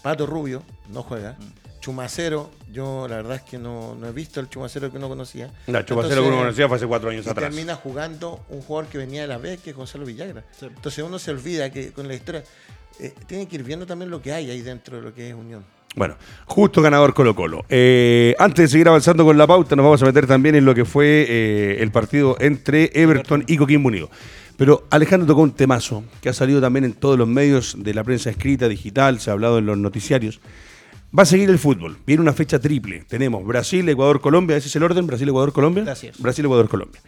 [0.02, 1.38] Pato Rubio, no juega.
[1.80, 5.52] Chumacero, yo la verdad es que no, no he visto el Chumacero que uno conocía.
[5.68, 7.50] La chupacera Entonces, que uno conocía fue hace cuatro años y atrás.
[7.50, 10.44] termina jugando un jugador que venía de la B, que es Gonzalo Villagra.
[10.60, 10.66] Sí.
[10.66, 12.44] Entonces uno se olvida que con la historia
[13.00, 15.36] eh, tiene que ir viendo también lo que hay ahí dentro de lo que es
[15.36, 15.64] Unión.
[15.96, 17.64] Bueno, justo ganador Colo Colo.
[17.70, 20.76] Eh, antes de seguir avanzando con la pauta, nos vamos a meter también en lo
[20.76, 24.10] que fue eh, el partido entre Everton y Coquimbo Unido.
[24.58, 28.04] Pero Alejandro tocó un temazo que ha salido también en todos los medios de la
[28.04, 30.40] prensa escrita, digital, se ha hablado en los noticiarios.
[31.18, 31.98] Va a seguir el fútbol.
[32.06, 33.04] Viene una fecha triple.
[33.08, 34.58] Tenemos Brasil, Ecuador, Colombia.
[34.58, 35.08] ¿Ese es el orden?
[35.08, 35.92] Brasil, Ecuador, Colombia.
[35.92, 36.20] Es.
[36.20, 37.02] Brasil, Ecuador, Colombia.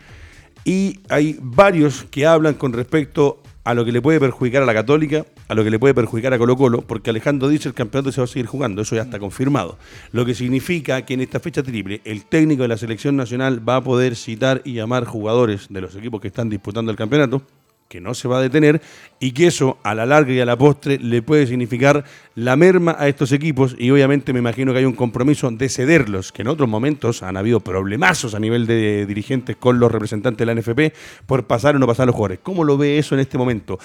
[0.63, 4.73] Y hay varios que hablan con respecto a lo que le puede perjudicar a la
[4.73, 8.13] Católica, a lo que le puede perjudicar a Colo Colo, porque Alejandro dice el campeonato
[8.13, 9.77] se va a seguir jugando, eso ya está confirmado.
[10.13, 13.75] Lo que significa que en esta fecha triple el técnico de la selección nacional va
[13.75, 17.41] a poder citar y llamar jugadores de los equipos que están disputando el campeonato,
[17.88, 18.82] que no se va a detener,
[19.19, 22.04] y que eso a la larga y a la postre le puede significar
[22.36, 26.32] la merma a estos equipos, y obviamente me imagino que hay un compromiso de cederlos,
[26.32, 30.54] que en otros momentos han habido problemazos a nivel de dirigentes con los representantes de
[30.54, 30.95] la NFP
[31.26, 32.39] por pasar o no pasar los jugadores.
[32.43, 33.80] ¿Cómo lo ve eso en este momento?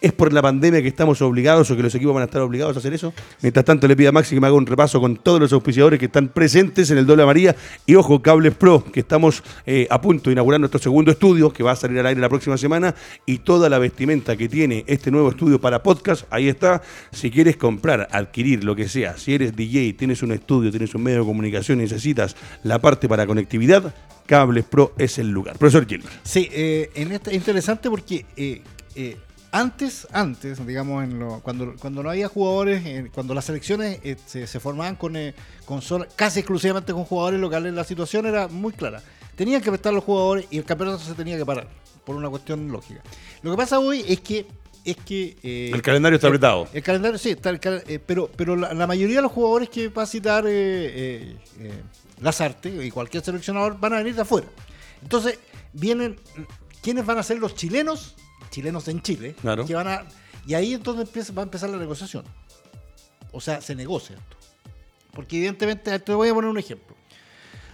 [0.00, 2.76] ¿Es por la pandemia que estamos obligados o que los equipos van a estar obligados
[2.76, 3.14] a hacer eso?
[3.42, 5.98] Mientras tanto, le pido a Maxi que me haga un repaso con todos los auspiciadores
[5.98, 7.56] que están presentes en el Doble María.
[7.86, 11.62] Y ojo, Cables Pro, que estamos eh, a punto de inaugurar nuestro segundo estudio, que
[11.62, 12.94] va a salir al aire la próxima semana.
[13.24, 16.82] Y toda la vestimenta que tiene este nuevo estudio para podcast, ahí está.
[17.12, 21.02] Si quieres comprar, adquirir lo que sea, si eres DJ, tienes un estudio, tienes un
[21.02, 23.94] medio de comunicación necesitas la parte para conectividad,
[24.26, 25.56] Cables Pro es el lugar.
[25.56, 26.12] Profesor Gilbert.
[26.24, 28.62] Sí, eh, en esta, es interesante porque eh,
[28.94, 29.16] eh,
[29.58, 34.16] antes, antes, digamos, en lo- cuando, cuando no había jugadores, eh, cuando las selecciones eh,
[34.26, 38.48] se, se formaban con, eh, con sola- casi exclusivamente con jugadores locales, la situación era
[38.48, 39.02] muy clara.
[39.36, 41.68] Tenían que prestar los jugadores y el campeonato se tenía que parar,
[42.04, 43.02] por una cuestión lógica.
[43.42, 44.46] Lo que pasa hoy es que
[44.84, 46.68] es que eh, El calendario está apretado.
[46.72, 49.88] el calendario sí, está el eh, pero, pero la, la mayoría de los jugadores que
[49.88, 51.82] va a citar eh, eh,
[52.20, 54.46] Lazarte y cualquier seleccionador van a venir de afuera.
[55.02, 55.40] Entonces,
[55.72, 56.16] vienen,
[56.82, 58.14] ¿quiénes van a ser los chilenos?
[58.56, 59.34] Chilenos en Chile.
[59.38, 59.66] Claro.
[59.66, 60.04] Que van a,
[60.46, 62.24] y ahí entonces empieza, va a empezar la negociación.
[63.30, 64.36] O sea, se negocia esto.
[65.12, 66.96] Porque evidentemente, te voy a poner un ejemplo.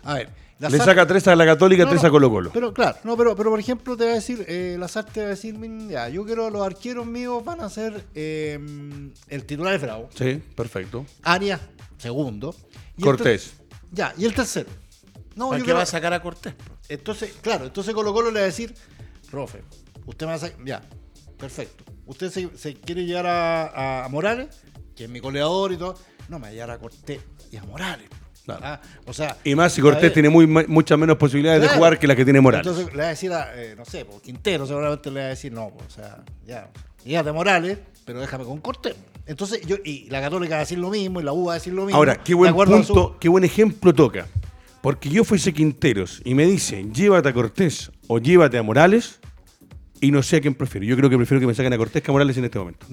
[0.03, 0.29] A ver.
[0.59, 2.51] Le saca tres a la Católica, no, tres no, a Colo Colo.
[2.53, 5.31] Pero claro, no, pero, pero por ejemplo te va a decir, eh, Lazarte va a
[5.31, 8.59] decir, "Min, ya, yo quiero los arqueros míos van a ser eh,
[9.29, 11.05] el titular es Bravo, Sí, perfecto.
[11.23, 11.61] Arias,
[11.99, 12.55] segundo.
[12.97, 13.55] y el Cortés.
[13.93, 14.69] ya, y el tercero.
[15.37, 16.55] No, ¿Para yo qué va a sacar a Cortés?
[16.89, 18.73] entonces, claro, entonces Colo Colo le va a decir,
[19.33, 19.63] profe,
[20.07, 20.83] usted me va a sacar, ya,
[21.39, 21.85] perfecto.
[22.07, 24.49] Usted se, se quiere llevar a, a Morales,
[24.97, 25.95] que es mi goleador y todo,
[26.29, 28.09] no me va a llevar a Cortés y a Morales.
[28.45, 28.61] Claro.
[28.65, 32.09] Ah, o sea, Y más si Cortés tiene muy, muchas menos posibilidades de jugar que
[32.09, 32.67] las que tiene Morales.
[32.67, 35.29] Entonces le va a decir a, eh, no sé, por Quintero seguramente le va a
[35.31, 36.69] decir, no, pues, o sea, ya,
[37.05, 38.97] ya de Morales, pero déjame con Cortés.
[39.27, 41.55] Entonces, yo, y la Católica va a decir lo mismo, y la U va a
[41.55, 41.97] decir lo mismo.
[41.97, 44.27] Ahora, qué buen su- punto, qué buen ejemplo toca.
[44.81, 49.21] Porque yo fuese Quinteros y me dicen, llévate a Cortés o llévate a Morales,
[50.03, 50.85] y no sé a quién prefiero.
[50.87, 52.85] Yo creo que prefiero que me saquen a Cortés que a Morales en este momento.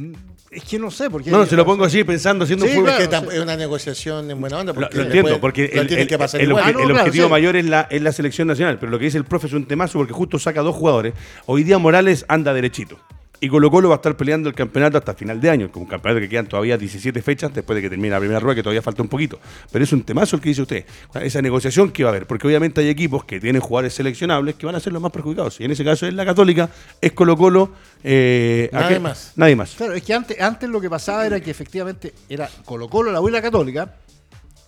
[0.51, 1.29] Es que no sé, porque.
[1.31, 3.57] No, no, se lo pongo así pensando, haciendo Sí, un claro, Es que es una
[3.57, 4.71] negociación en buena onda.
[4.73, 6.63] Lo, Porque lo entiendo, puede- porque el, tiene el- que pasar el igual.
[6.63, 7.31] obje- Ah, no, el claro, objetivo sí.
[7.31, 9.65] mayor es la, es la selección nacional, pero lo que dice el profe es un
[9.65, 11.13] temazo porque justo saca dos jugadores.
[11.47, 12.97] Hoy día Morales anda derechito.
[13.41, 15.87] Y Colo Colo va a estar peleando el campeonato hasta final de año, con un
[15.87, 18.81] campeonato que quedan todavía 17 fechas después de que termine la primera rueda, que todavía
[18.81, 19.39] falta un poquito.
[19.71, 20.85] Pero es un temazo el que dice usted,
[21.21, 24.65] esa negociación que va a haber, porque obviamente hay equipos que tienen jugadores seleccionables que
[24.65, 25.57] van a ser los más perjudicados.
[25.61, 27.71] Y en ese caso es la Católica, es Colo Colo.
[28.03, 29.31] eh, ¿a Nadie más.
[29.37, 29.73] Nadie más.
[29.75, 33.21] Claro, es que antes, antes lo que pasaba era que efectivamente era Colo Colo, la
[33.21, 33.95] U y la Católica,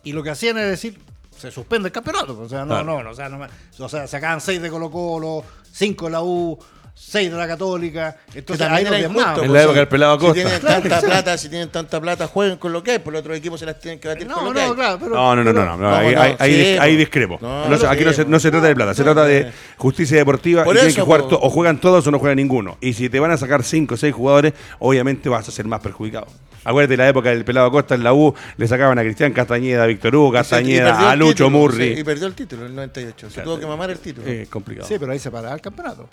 [0.05, 0.97] y lo que hacían era decir,
[1.38, 2.39] se suspende el campeonato.
[2.39, 2.84] O sea, no, Claro.
[2.86, 3.45] no, no, o sea, no
[3.79, 6.57] o sea, sacaban 6 de Colo Colo, 5 de la U,
[6.93, 8.15] 6 de la Católica.
[8.34, 10.34] Entonces ahí también nos En la pues, época del pelado si Acosta.
[10.43, 11.06] tienen Claro, tanta sí.
[11.08, 13.65] plata, si tienen tanta plata, jueguen con lo que hay, por los otros equipos se
[13.65, 14.69] las tienen que batir con No, lo que hay.
[14.69, 15.15] no, claro, pero.
[15.15, 16.99] No, no, no, no, no, no, No, ahí, no, ahí- ahí sí, dis- ahí po.
[16.99, 17.39] discrepo.
[17.41, 19.51] No, No se- no, aquí no se, se trata de plata, se trata de eh.
[19.77, 21.27] justicia deportiva Por y tienen eso, que jugar po.
[21.30, 22.77] to- o juegan todos o no juega ninguno.
[22.82, 25.80] Y si te van a sacar 5 o 6 jugadores, obviamente vas a ser más
[25.82, 26.27] perjudicado.
[26.63, 29.88] Acuérdate la época del pelado Acosta en la U, le sacaban a Cristian Castañeda, a
[29.88, 31.95] Víctor Hugo, Castañeda, a Lucho título, Murri.
[31.95, 33.32] sí, Y perdió el título en el 98.
[33.32, 34.27] Se tuvo que mamar el título.
[34.27, 34.88] Eh, complicado.
[34.88, 36.08] Sí, pero ahí se paraba el campeonato.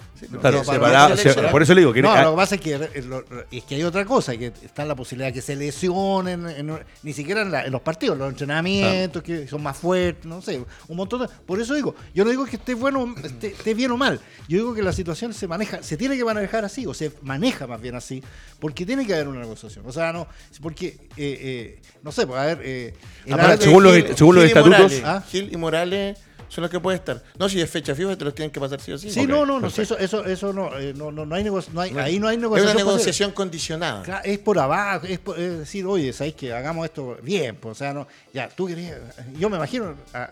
[1.50, 3.64] Por eso le digo que No, ah, lo que pasa es que, eh, lo- es
[3.64, 7.42] que hay otra cosa, que está la posibilidad de que se lesionen, en- ni siquiera
[7.42, 11.22] en, la- en los partidos, los entrenamientos, que son más fuertes, no sé, un montón
[11.22, 11.28] de...
[11.46, 14.58] Por eso digo, yo no digo que esté bueno, esté, esté bien o mal, yo
[14.58, 17.80] digo que la situación se maneja, se tiene que manejar así, o se maneja más
[17.80, 18.22] bien así,
[18.60, 19.84] porque tiene que haber una negociación.
[19.86, 20.26] O sea, no,
[20.60, 22.60] porque, eh, eh, no sé, pues a ver...
[22.62, 22.94] eh,
[23.30, 25.22] Aparte, según los según los estatutos- Morales, ¿Ah?
[25.30, 26.18] Gil y Morales
[26.48, 27.22] son los que pueden estar.
[27.38, 29.10] No, si es fecha fija, te los tienen que pasar sí o sí.
[29.10, 31.80] Sí, no, no, no, eso, eso, eso no, eh, no, no, no hay negocio, no
[31.80, 32.76] hay, ahí no hay Es negociación.
[32.76, 32.84] una posible.
[32.96, 34.02] negociación condicionada.
[34.02, 37.56] Claro, es por abajo, es, por- es decir, oye, ¿sabéis que hagamos esto bien?
[37.56, 38.98] Pues, o sea, no, ya, tú querías,
[39.38, 40.28] yo me imagino a,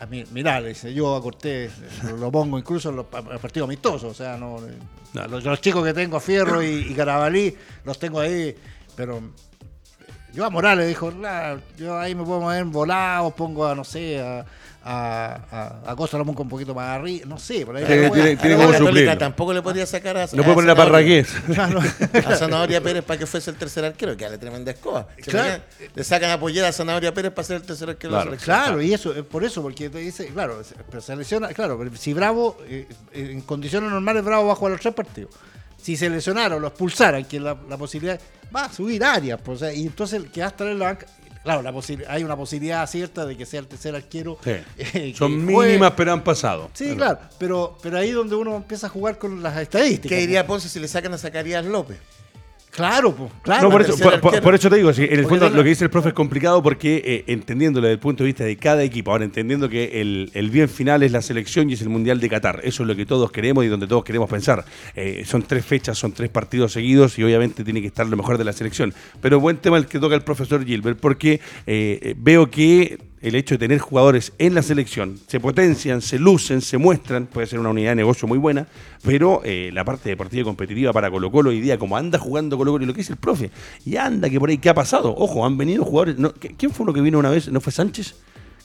[0.00, 1.70] a mi- mirá, le dice, yo a Cortés
[2.04, 4.72] lo, lo pongo incluso en los pa- partidos amistosos, o sea, no, eh,
[5.12, 5.26] No.
[5.26, 8.54] Los, los chicos que tengo, Fierro y, y Carabalí, los tengo ahí,
[8.96, 9.22] pero eh,
[10.32, 14.20] yo a Morales dijo, "La, yo ahí me puedo mover volados, pongo a, no sé,
[14.20, 14.44] a,
[14.82, 15.40] a,
[15.84, 17.84] a, a Costa lo pongo un poquito más arriba, no sé, por ahí.
[17.84, 20.42] Tiene- la tiene- wea- tiene A como la Católica tampoco le podía sacar a No
[20.42, 21.34] puede poner a Zanahoria- Parragués.
[22.26, 25.06] A Zanahoria Pérez para que fuese el tercer arquero, que le tremenda escoba.
[25.22, 25.62] Claro.
[25.94, 28.30] le- sacan a Pollera a Zanahoria Pérez para ser el tercer arquero Claro.
[28.30, 28.42] de la.
[28.42, 31.78] Claro, y eso, es por eso, porque te dice, claro, se- pero se lesiona, claro,
[31.78, 35.30] pero si Bravo, eh, eh, en condiciones normales, Bravo va a jugar los tres partidos.
[35.76, 38.18] Si se lesionaron o lo expulsaran, que la, la posibilidad,
[38.54, 40.78] va a subir áreas, pues, o sea, y entonces el que va a estar en
[40.78, 41.06] la banca,
[41.42, 44.38] claro, la posi- hay una posibilidad cierta de que sea el tercer arquero.
[44.44, 44.50] Sí.
[44.78, 46.70] eh, Son mínimas, pero han pasado.
[46.74, 50.08] Sí, claro, pero, pero ahí donde uno empieza a jugar con las estadísticas.
[50.10, 51.98] ¿Qué diría Ponce si le sacan a Zacarías López?
[52.70, 53.64] Claro, claro.
[53.64, 54.42] No, por eso, tercer por, por- arquero.
[54.44, 57.02] por eso te digo, en el fondo lo que dice el profe es complicado porque
[57.04, 60.50] eh, entendiéndolo desde el punto de vista de cada equipo, ahora entendiendo que el, el
[60.50, 63.04] bien final es la selección y es el Mundial de Qatar, eso es lo que
[63.06, 64.64] todos queremos y donde todos queremos pensar.
[64.94, 68.38] Eh, son tres fechas, son tres partidos seguidos y obviamente tiene que estar lo mejor
[68.38, 68.94] de la selección.
[69.20, 73.54] Pero buen tema el que toca el profesor Gilbert porque eh, veo que el hecho
[73.54, 77.68] de tener jugadores en la selección se potencian, se lucen, se muestran, puede ser una
[77.70, 78.66] unidad de negocio muy buena,
[79.02, 82.56] pero eh, la parte deportiva y competitiva para Colo Colo hoy día, como anda jugando
[82.56, 83.50] Colo Colo y lo que dice el profe,
[83.84, 85.14] y anda que por ahí, ¿qué ha pasado?
[85.16, 87.48] Ojo, han venido jugadores, no, ¿qui- ¿quién fue uno que vino una vez?
[87.48, 88.14] ¿No fue Sánchez?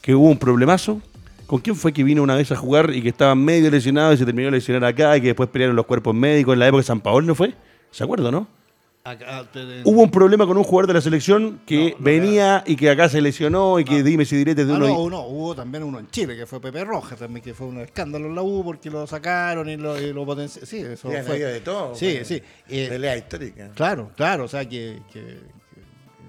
[0.01, 1.01] Que hubo un problemazo.
[1.47, 4.17] ¿Con quién fue que vino una vez a jugar y que estaba medio lesionado y
[4.17, 6.79] se terminó de lesionar acá y que después pelearon los cuerpos médicos en la época
[6.79, 7.53] de San Paolo, ¿no fue?
[7.91, 8.47] ¿Se acuerdan, no?
[9.07, 12.89] Acá, te- Hubo un problema con un jugador de la selección que venía y que
[12.89, 14.87] acá se lesionó y que dime si diretes de Ah, uno.
[14.87, 17.81] no, no, hubo también uno en Chile, que fue Pepe Roja, también, que fue un
[17.81, 20.67] escándalo en la U porque lo sacaron y lo, y lo potenciaron.
[20.67, 21.37] Sí, eso fue.
[21.37, 22.41] de todo, Sí, sí.
[22.67, 23.69] Eh, Pelea histórica.
[23.75, 25.37] claro, claro, o sea que- que-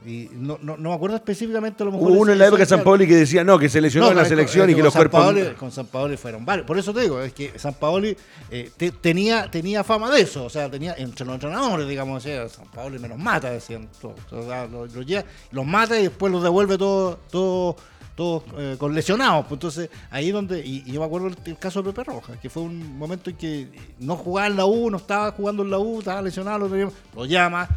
[0.07, 2.11] y no, no, no me acuerdo específicamente a lo mejor.
[2.13, 4.13] Hubo uno en la época de San Paoli que decía no, que se lesionó No,
[4.13, 5.21] en la es selección es y que los San cuerpos.
[5.25, 6.67] Paoli- con San Paoli fueron varios.
[6.67, 8.17] Por eso te digo, es que San Paoli
[8.51, 10.45] eh, te- tenía, tenía fama de eso.
[10.45, 14.15] O sea, tenía entre los entrenadores, digamos, decía, San Paoli me los mata, decían todos.
[14.31, 17.75] O sea, los, los lleva- los mata y después los devuelve todos todo,
[18.15, 19.45] todos eh, con lesionados.
[19.47, 20.61] Pues entonces, ahí donde.
[20.65, 23.31] Y, y yo me acuerdo el, el caso de Pepe Roja, que fue un momento
[23.31, 26.69] en que no jugaba en la U, no estaba jugando en la U, estaba lesionado,
[26.69, 27.69] lo, lo llama.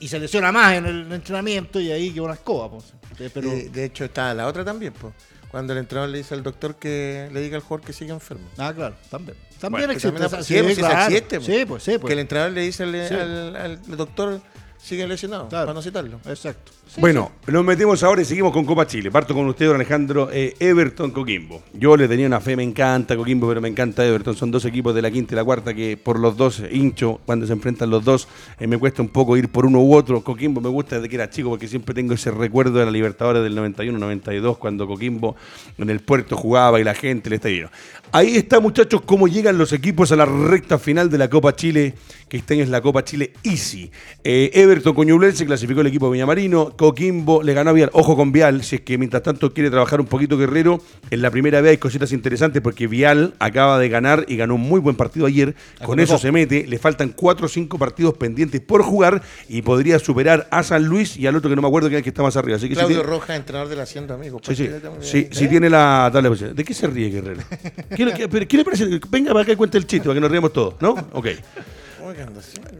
[0.00, 2.70] Y se lesiona más en el entrenamiento y ahí quedó una escoba.
[2.70, 2.92] Pues.
[3.32, 5.14] Pero, de hecho, está la otra también, pues.
[5.50, 8.44] Cuando el entrenador le dice al doctor que le diga al jugador que sigue enfermo.
[8.58, 9.36] Ah, claro, también.
[9.60, 10.18] También Que existe.
[10.20, 11.04] también sí, pues, claro.
[11.14, 11.46] existe, pues.
[11.46, 12.08] Sí, pues, sí, pues.
[12.08, 14.40] Que el entrenador le dice al, al- al doctor
[14.82, 15.66] sigue lesionado, Claro.
[15.66, 16.20] para no citarlo.
[16.26, 16.72] Exacto.
[16.86, 19.10] Sí, Bueno, nos metemos ahora y seguimos con Copa Chile.
[19.10, 20.28] Parto con usted, don Alejandro.
[20.32, 21.62] eh, Everton, Coquimbo.
[21.72, 24.36] Yo le tenía una fe, me encanta Coquimbo, pero me encanta Everton.
[24.36, 27.46] Son dos equipos de la quinta y la cuarta que por los dos hincho, cuando
[27.46, 28.28] se enfrentan los dos,
[28.60, 30.22] eh, me cuesta un poco ir por uno u otro.
[30.22, 33.42] Coquimbo me gusta desde que era chico porque siempre tengo ese recuerdo de la Libertadores
[33.42, 35.34] del 91-92, cuando Coquimbo
[35.78, 37.70] en el puerto jugaba y la gente le está lleno.
[38.12, 41.94] Ahí está, muchachos, cómo llegan los equipos a la recta final de la Copa Chile,
[42.28, 43.90] que este año es la Copa Chile Easy.
[44.22, 47.90] Eh, Everton Coñublense clasificó el equipo Villamarino, Coquimbo le ganó a Vial.
[47.92, 51.30] Ojo con Vial, si es que mientras tanto quiere trabajar un poquito Guerrero, en la
[51.30, 54.96] primera vez hay cositas interesantes porque Vial acaba de ganar y ganó un muy buen
[54.96, 55.54] partido ayer.
[55.84, 59.98] Con eso se mete, le faltan cuatro o cinco partidos pendientes por jugar y podría
[59.98, 62.10] superar a San Luis y al otro que no me acuerdo que es el que
[62.10, 62.56] está más arriba.
[62.56, 64.40] Así que si Claudio tiene- Rojas, entrenador de la Hacienda, amigo.
[64.42, 65.02] Sí, sí, también.
[65.02, 66.54] sí, sí tiene la tabla de.
[66.54, 67.42] ¿De qué se ríe Guerrero?
[67.96, 69.00] ¿Qué, le- qué- pero qué le parece?
[69.10, 70.90] Venga para acá y cuente el chiste, para que nos riamos todos, ¿no?
[71.12, 71.26] Ok.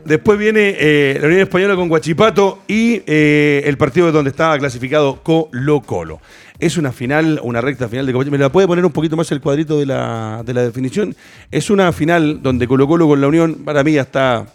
[0.05, 5.23] Después viene eh, la Unión Española con Guachipato y eh, el partido donde estaba clasificado
[5.23, 6.21] Colo Colo.
[6.59, 8.25] Es una final, una recta final de Copa.
[8.27, 11.17] ¿Me la puede poner un poquito más el cuadrito de la, de la definición?
[11.51, 14.47] Es una final donde Colo Colo con la Unión, para mí ya está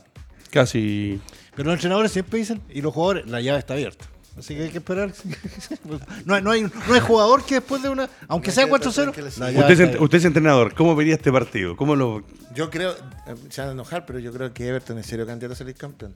[0.52, 1.20] casi...
[1.56, 4.06] Pero los entrenadores siempre dicen, y los jugadores, la llave está abierta.
[4.40, 5.12] Así que hay que esperar.
[6.26, 9.52] no, hay, no, hay, no hay jugador que después de una, aunque sea 4-0, la
[9.52, 11.76] llave Usted es, usted es entrenador, ¿cómo vería este partido?
[11.76, 12.24] ¿Cómo lo...?
[12.56, 15.54] Yo creo, eh, se van a enojar, pero yo creo que Everton es serio candidato
[15.54, 16.16] a salir campeón.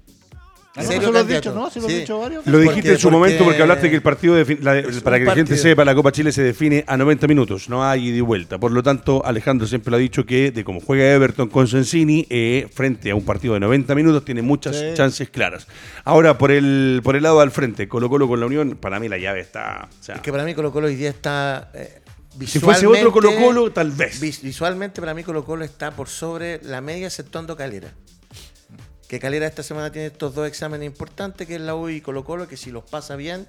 [0.75, 1.49] Ah, no, Serio eso lo has candidato.
[1.51, 1.69] dicho, ¿no?
[1.69, 2.47] Sí lo has dicho varios.
[2.47, 5.25] Lo dijiste Porque- en su porque- momento porque hablaste que el partido, la- para que
[5.25, 8.21] la gente sepa, la Copa Chile se define a 90 minutos, no hay ida y
[8.21, 8.57] vuelta.
[8.57, 12.25] Por lo tanto, Alejandro siempre lo ha dicho que de cómo juega Everton con Sensini,
[12.29, 14.85] eh, frente a un partido de 90 minutos, tiene muchas Sí.
[14.95, 15.67] chances claras.
[16.05, 19.07] Ahora, por el, por el lado al frente, Colo Colo con la Unión, para mí
[19.07, 19.89] la llave está...
[19.91, 21.69] o sea, Es que para mí Colo Colo hoy día está...
[21.75, 21.99] eh,
[22.47, 24.19] si fuese otro Colo Colo, tal vez.
[24.19, 27.93] vis- Visualmente para mí Colo Colo está por sobre la media exceptuando Calera.
[29.13, 32.25] Que Calera esta semana tiene estos dos exámenes importantes, que es la U y Colo
[32.25, 33.45] Colo, que si los pasa bien,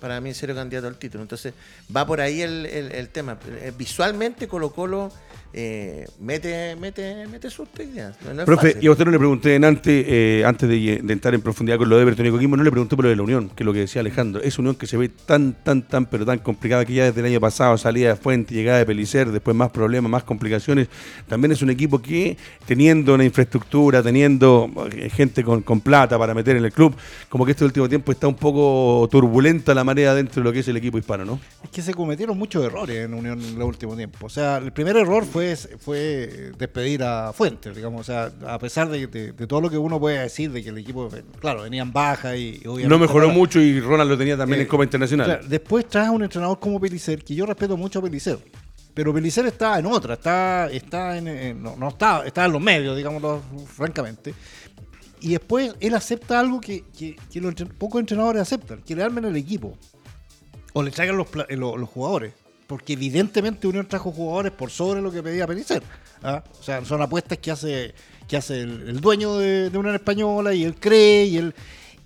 [0.00, 1.20] para mí es serio candidato al título.
[1.22, 1.52] Entonces
[1.94, 3.38] va por ahí el, el- el tema.
[3.46, 5.12] Eh, Visualmente Colo Colo
[5.52, 8.16] eh, mete, mete, mete sus ideas.
[8.24, 8.84] No, no Profe, fácil.
[8.84, 11.78] y a usted no le pregunté en antes, eh, antes de, de entrar en profundidad
[11.78, 13.62] con lo de Everton y Coquimbo, no le pregunté por lo de la Unión, que
[13.62, 14.42] es lo que decía Alejandro.
[14.42, 17.20] Es una Unión que se ve tan, tan, tan, pero tan complicada que ya desde
[17.20, 20.88] el año pasado salida de Fuente, llegada de Pelicer, después más problemas, más complicaciones.
[21.28, 22.36] También es un equipo que,
[22.66, 26.94] teniendo una infraestructura, teniendo eh, gente con, con plata para meter en el club,
[27.28, 30.60] como que este último tiempo está un poco turbulenta la marea dentro de lo que
[30.60, 31.40] es el equipo hispano, ¿no?
[31.62, 34.20] Es que se cometieron muchos errores en Unión en los últimos tiempos.
[34.22, 35.41] O sea, el primer error fue,
[35.78, 38.00] fue despedir a Fuentes, digamos.
[38.02, 40.70] O sea, a pesar de, de- de todo lo que uno puede decir de que
[40.70, 41.08] el equipo,
[41.40, 42.88] claro, venían baja y, y obviamente.
[42.88, 45.26] No mejoró mucho y Ronald lo tenía también Eh, en Copa Internacional.
[45.26, 48.38] Claro, después traes a un entrenador como Pelicer, que yo respeto mucho a Pelicer.
[48.94, 52.60] Pero Pelicer está en otra, está, está en, en- no, no está, está en los
[52.60, 54.34] medios, digámoslo francamente.
[55.20, 59.24] Y después él acepta algo que, que- que los pocos entrenadores aceptan, que le armen
[59.24, 59.76] el equipo.
[60.74, 62.32] O le traigan los, eh, los, los jugadores.
[62.72, 65.82] Porque evidentemente Unión trajo jugadores por sobre lo que pedía Pelicer.
[66.22, 66.42] ¿ah?
[66.58, 67.92] O sea, son apuestas que hace,
[68.26, 71.54] que hace el, el dueño de, de Unión Española y él cree y él...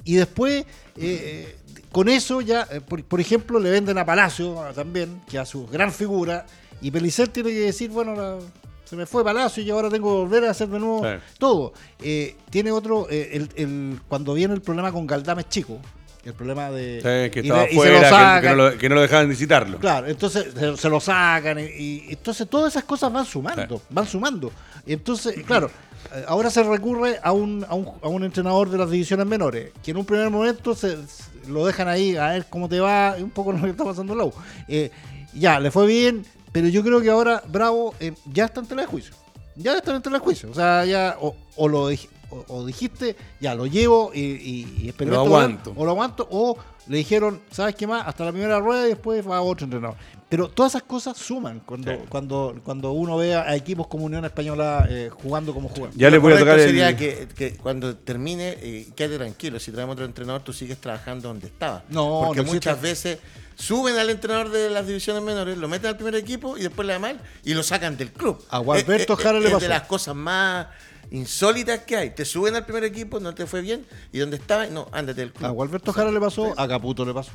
[0.02, 1.56] Y después, eh, eh,
[1.92, 5.46] con eso ya, eh, por, por ejemplo, le venden a Palacio ah, también, que a
[5.46, 6.46] su gran figura,
[6.80, 8.38] y Pelicer tiene que decir, bueno, la-
[8.84, 11.10] se me fue Palacio y ahora tengo que volver a hacer de nuevo Sí.
[11.38, 11.72] todo.
[12.02, 15.78] Eh, tiene otro, eh, el, el- cuando viene el problema con Galdames Chico,
[16.26, 16.96] el problema de...
[17.00, 19.78] Sí, que estaba que- no lo, que no lo dejaban visitarlo.
[19.78, 23.82] Claro, entonces se, se lo sacan y, y entonces todas esas cosas van sumando, Sí.
[23.90, 24.52] van sumando.
[24.86, 25.70] Y entonces, claro,
[26.14, 29.70] eh, ahora se recurre a un, a, un, a un entrenador de las divisiones menores,
[29.82, 33.14] que en un primer momento se, se- lo dejan ahí a ver cómo te va,
[33.20, 34.32] un poco lo que está pasando en la U.
[34.68, 34.90] Eh,
[35.32, 38.82] ya, le fue bien, pero yo creo que ahora Bravo eh, ya está en tela
[38.82, 39.14] de juicio.
[39.54, 40.50] Ya está en tela de juicio.
[40.50, 41.86] O sea, ya, o, o lo
[42.30, 45.72] o, o dijiste, ya lo llevo y, y, y experimento Lo con él, aguanto.
[45.76, 46.58] o lo aguanto, o
[46.88, 48.06] le dijeron, ¿sabes qué más?
[48.06, 49.96] Hasta la primera rueda y después va otro entrenador.
[50.28, 51.98] Pero todas esas cosas suman cuando, Sí.
[52.08, 55.92] cuando, cuando uno ve a equipos como Unión Española eh, jugando como juegan.
[55.96, 56.66] Ya les Lo voy a tocar el...
[56.66, 59.60] sería que, que cuando termine, eh, quédate tranquilo.
[59.60, 61.84] Si traemos otro entrenador, tú sigues trabajando donde estaba.
[61.90, 63.18] No, Porque no muchas veces
[63.54, 66.94] suben al entrenador de las divisiones menores, lo meten al primer equipo y después le
[66.94, 68.44] da mal y lo sacan del club.
[68.50, 69.62] A Gualberto Eh, eh, Jara le es pasó.
[69.64, 70.66] de las cosas más
[71.10, 72.10] insólitas que hay.
[72.10, 75.32] Te suben al primer equipo, no te fue bien y donde estaba, no, ándate del
[75.32, 75.46] club.
[75.46, 77.32] A Gualberto Jara le pasó, a Caputo le pasó.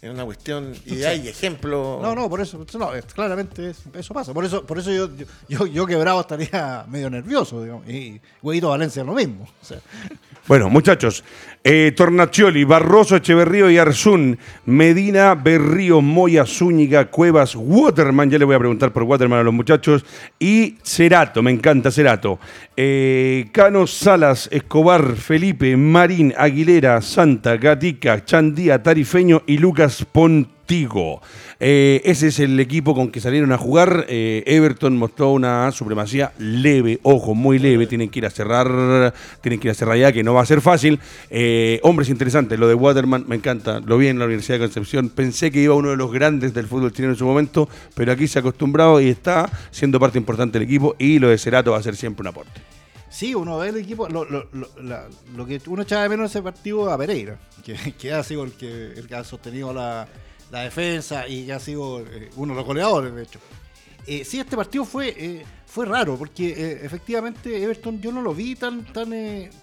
[0.00, 2.00] Es una cuestión, y hay ejemplos.
[2.00, 4.32] No, no, por eso, no, es- claramente es- eso pasa.
[4.32, 5.08] Por eso, por eso yo,
[5.48, 7.88] yo, yo quebrado estaría medio nervioso, digamos.
[7.88, 9.48] Y Huevito Valencia lo mismo.
[9.60, 9.80] O sea,
[10.46, 11.24] Bueno, muchachos,
[11.64, 18.56] eh, Tornacioli, Barroso, Echeverrío y Arzún, Medina, Berrío, Moya, Zúñiga, Cuevas, Waterman, ya le voy
[18.56, 20.04] a preguntar por Waterman a los muchachos,
[20.38, 22.38] y Cerato, me encanta Cerato.
[22.76, 30.04] Eh, Cano, Salas, Escobar, Felipe, Marín, Aguilera, Santa, Gatica, Chandía, Tarifeño y Lucas
[31.60, 34.04] Eh, ese es el equipo con que salieron a jugar.
[34.08, 37.86] Eh, Everton mostró una supremacía leve, ojo, muy leve.
[37.86, 40.46] Tienen que ir a cerrar, tienen que ir a cerrar ya, que no va a
[40.46, 41.00] ser fácil.
[41.30, 43.80] Eh, hombres interesantes, lo de Waterman me encanta.
[43.80, 45.08] Lo vi en la Universidad de Concepción.
[45.08, 48.28] Pensé que iba uno de los grandes del fútbol chileno en su momento, pero aquí
[48.28, 50.96] se ha acostumbrado y está siendo parte importante del equipo.
[50.98, 52.60] Y lo de Cerato va a ser siempre un aporte.
[53.08, 54.26] Sí, uno ve el equipo, lo,
[55.46, 57.38] que uno echaba de menos en ese partido a Pereira,
[57.98, 60.06] que, ha sido el que ha sostenido la,
[60.50, 63.40] la defensa y que ha sido eh, uno de los goleadores, de hecho.
[64.06, 68.54] Eh, sí, este partido fue eh, fue raro, porque efectivamente Everton yo no lo vi
[68.54, 69.10] tan tan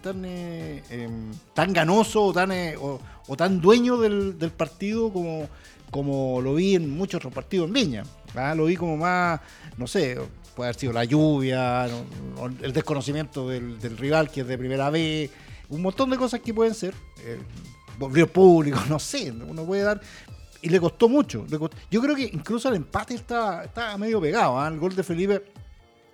[0.01, 5.49] tan em, tan ganoso tan, o, o tan dueño del, partido como,
[5.89, 8.03] como lo vi en muchos otros partidos en Viña.
[8.35, 8.53] ¿ah?
[8.53, 9.41] Lo vi como más,
[9.77, 10.19] no sé,
[10.55, 11.85] puede haber sido la lluvia,
[12.61, 15.31] el desconocimiento del, del rival que es de primera vez,
[15.69, 16.93] un montón de cosas que pueden ser.
[17.97, 20.01] Volvió público, no sé, uno puede dar.
[20.65, 21.45] Y le costó mucho.
[21.49, 24.59] le costó- Yo creo que incluso el empate está, está medio pegado.
[24.59, 24.67] ¿ah?
[24.67, 25.43] El gol de Felipe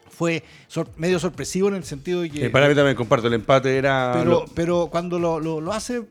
[0.10, 2.46] fue sor- medio sorpresivo en el sentido de que.
[2.46, 4.12] Eh, para mí también comparto, el empate era...
[4.14, 6.04] pero, lo- pero cuando lo, lo- lo hace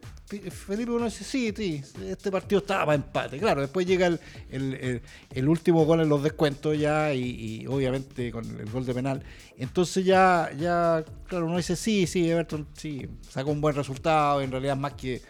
[0.51, 3.39] Felipe uno dice, sí, sí, este partido estaba para empate.
[3.41, 4.21] Claro, después llega el,
[4.51, 5.03] el- el-
[5.35, 7.23] el último gol en los descuentos ya y,
[7.63, 9.23] y obviamente con el gol de penal.
[9.59, 14.53] Entonces ya, ya, claro, uno dice, sí, sí, Everton, sí, sacó un buen resultado, en
[14.53, 15.21] realidad más que...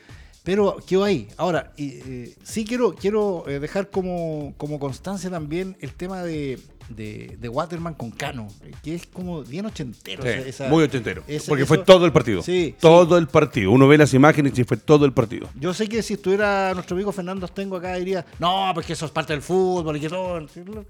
[0.51, 1.29] Pero quedó ahí.
[1.37, 7.37] Ahora, eh, sí quiero, quiero eh, dejar como, como constancia también el tema de, de,
[7.39, 10.25] de Waterman con Cano, eh, que es como bien ochentero.
[10.25, 11.23] Sí, esa- esa- muy ochentero.
[11.23, 12.43] porque eso- fue todo el partido.
[12.43, 13.71] Sí, todo el partido.
[13.71, 15.49] Uno ve las imágenes y fue todo el partido.
[15.55, 19.13] Yo sé que si estuviera nuestro amigo Fernando Astengo acá diría, no, porque eso es
[19.13, 20.45] parte del fútbol y que todo,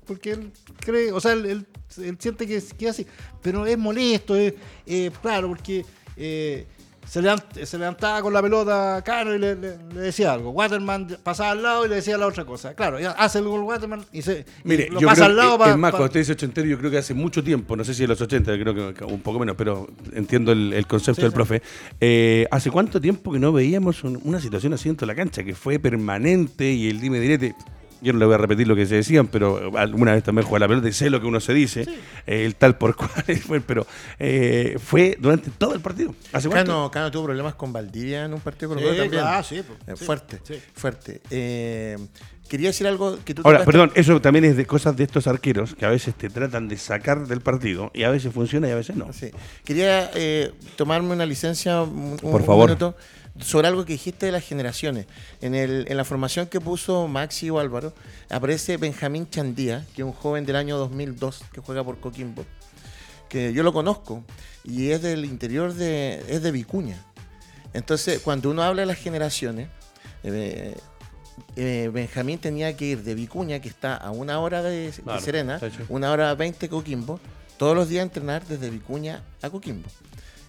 [0.06, 1.66] porque él cree, o sea, él, él-
[2.02, 3.06] él siente que, que es así,
[3.42, 4.54] pero es molesto, es,
[4.86, 5.84] eh, claro, porque
[6.16, 6.66] eh,
[7.06, 11.18] se, levant- se levantaba con la pelota Cano y le, le- le decía algo, Waterman
[11.22, 14.22] pasaba al lado y le decía la otra cosa, claro, hace el gol Waterman y
[14.22, 16.06] se y Mire, lo yo pasa creo al lado que, pa- es más, pa- cuando
[16.06, 18.52] usted dice ochentero, yo creo que hace mucho tiempo, no sé si de los 80,
[18.58, 21.34] creo que- que un poco menos, pero entiendo el, el concepto Sí, del sí.
[21.34, 21.62] profe.
[22.00, 25.42] Eh, ¿Hace cuánto tiempo que no veíamos un- una situación así dentro de la cancha,
[25.42, 27.54] que fue permanente y el dime direte?
[28.02, 30.56] Yo no le voy a repetir lo que se decían, pero alguna vez también jugué
[30.56, 31.82] a la pelota y sé lo que uno se dice,
[32.26, 33.10] eh, el tal por cual,
[33.46, 33.86] fue, pero
[34.18, 36.14] eh, fue durante todo el partido.
[36.32, 36.48] ¿Hace?
[36.48, 39.08] Cano, Cano tuvo problemas con Valdivia en un partido con Sí, también.
[39.10, 40.54] claro, sí, pues, sí, fuerte, sí.
[40.74, 41.20] fuerte.
[41.30, 41.98] Eh,
[42.48, 45.26] quería decir algo que tú Ahora, tocaste- perdón, eso también es de cosas de estos
[45.26, 48.72] arqueros que a veces te tratan de sacar del partido y a veces funciona y
[48.72, 49.12] a veces no.
[49.12, 49.30] Sí.
[49.64, 52.66] Quería eh, tomarme una licencia, un, Por un favor.
[52.70, 52.96] minuto,
[53.42, 55.06] sobre algo que dijiste de las generaciones.
[55.40, 57.92] En, el, en la formación que puso Maxi o Álvaro,
[58.28, 62.44] aparece Benjamín Chandía, que es un joven del año 2002 que juega por Coquimbo,
[63.28, 64.22] que yo lo conozco
[64.64, 67.02] y es del interior de, es de Vicuña.
[67.72, 69.68] Entonces, cuando uno habla de las generaciones,
[70.22, 70.76] eh,
[71.56, 76.10] eh, Benjamín tenía que ir de Vicuña, que está a una hora de, Serena, una
[76.10, 77.20] hora 20 Coquimbo,
[77.56, 79.88] todos los días a entrenar desde Vicuña a Coquimbo.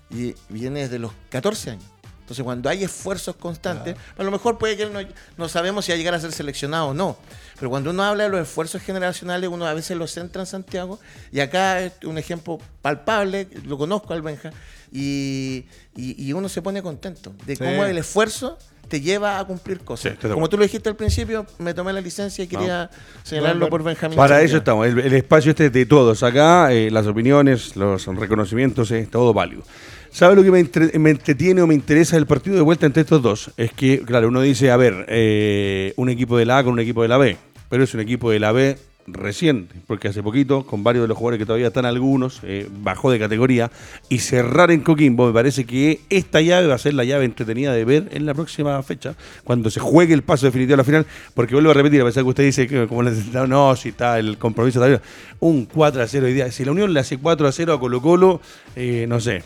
[0.09, 1.85] Y viene desde los 14 años.
[2.31, 4.99] Entonces, cuando hay esfuerzos constantes, a lo mejor puede que no,
[5.37, 7.17] no sabemos si va a llegar a ser seleccionado o no,
[7.59, 10.97] pero cuando uno habla de los esfuerzos generacionales, uno a veces los centra en Santiago,
[11.33, 14.51] y acá es un ejemplo palpable, lo conozco al Benja,
[14.93, 15.65] y,
[15.97, 17.63] y- y uno se pone contento de Sí.
[17.65, 18.57] cómo el esfuerzo
[18.87, 20.13] te lleva a cumplir cosas.
[20.21, 22.89] Como tú lo dijiste al principio, me tomé la licencia y quería
[23.23, 24.15] señalarlo Bueno, por Benjamín.
[24.17, 26.23] Para eso estamos, el, el espacio este de todos.
[26.23, 29.63] Acá eh, las opiniones, los reconocimientos, es todo válido.
[30.11, 33.01] ¿Sabe lo que me, entre- me entretiene o me interesa del partido de vuelta entre
[33.03, 33.51] estos dos?
[33.55, 36.79] Es que, claro, uno dice, a ver, eh, un equipo de la A con un
[36.81, 37.37] equipo de la B,
[37.69, 41.17] pero es un equipo de la B reciente, porque hace poquito, con varios de los
[41.17, 43.71] jugadores que todavía están algunos, eh, bajó de categoría,
[44.09, 47.73] y cerrar en Coquimbo, me parece que esta llave va a ser la llave entretenida
[47.73, 51.05] de ver en la próxima fecha, cuando se juegue el paso definitivo a la final,
[51.33, 53.11] porque vuelvo a repetir, a pesar que usted dice que como le
[53.47, 55.01] no, si está el compromiso todavía,
[55.39, 57.79] un 4 a 0 hoy día, si la Unión le hace 4 a 0 a
[57.79, 58.41] Colo Colo,
[58.75, 59.41] eh, no sé,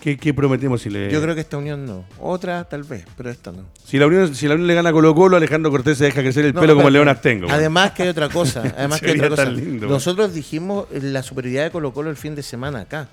[0.00, 1.10] ¿Qué, qué prometemos si le...
[1.10, 2.04] Yo creo que esta unión no.
[2.18, 3.64] Otra tal vez, pero esta no.
[3.84, 6.22] Si la Unión, si la Unión le gana a Colo Colo, Alejandro Cortés se deja
[6.22, 6.88] crecer el No, pelo como.
[6.88, 7.48] León Astengo.
[7.50, 8.62] Además que hay otra cosa.
[8.78, 9.44] Además que hay otra cosa.
[9.50, 9.86] lindo.
[9.88, 13.08] Nosotros dijimos la superioridad de Colo Colo el fin de semana acá.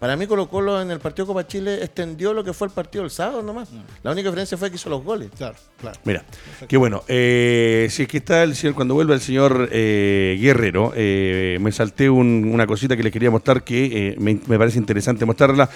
[0.00, 3.04] Para mí Colo Colo en el partido Copa Chile extendió lo que fue el partido
[3.04, 3.68] el sábado nomás.
[4.02, 5.30] La única diferencia fue que hizo los goles.
[5.36, 5.98] Claro, claro.
[6.04, 6.24] Mira,
[6.66, 7.04] qué bueno.
[7.06, 11.70] Eh, si es que está el señor, cuando vuelva el señor eh, Guerrero, eh, me
[11.70, 15.70] salté un- una cosita que les quería mostrar que eh, me, me parece interesante mostrarla.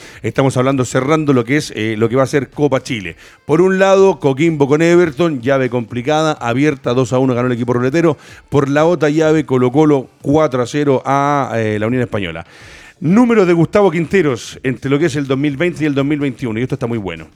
[0.57, 3.17] Hablando, cerrando lo que es eh, lo que va a ser Copa Chile.
[3.45, 7.73] Por un lado, Coquimbo con Everton, llave complicada, abierta 2 a 1 ganó el equipo
[7.73, 8.17] ruletero.
[8.49, 12.47] Por la otra llave, Colo Colo 4 a 0 a eh, la Unión Española.
[13.01, 16.77] Número de Gustavo Quinteros entre lo que es el 2020 y el 2021, y esto
[16.77, 17.29] está muy bueno.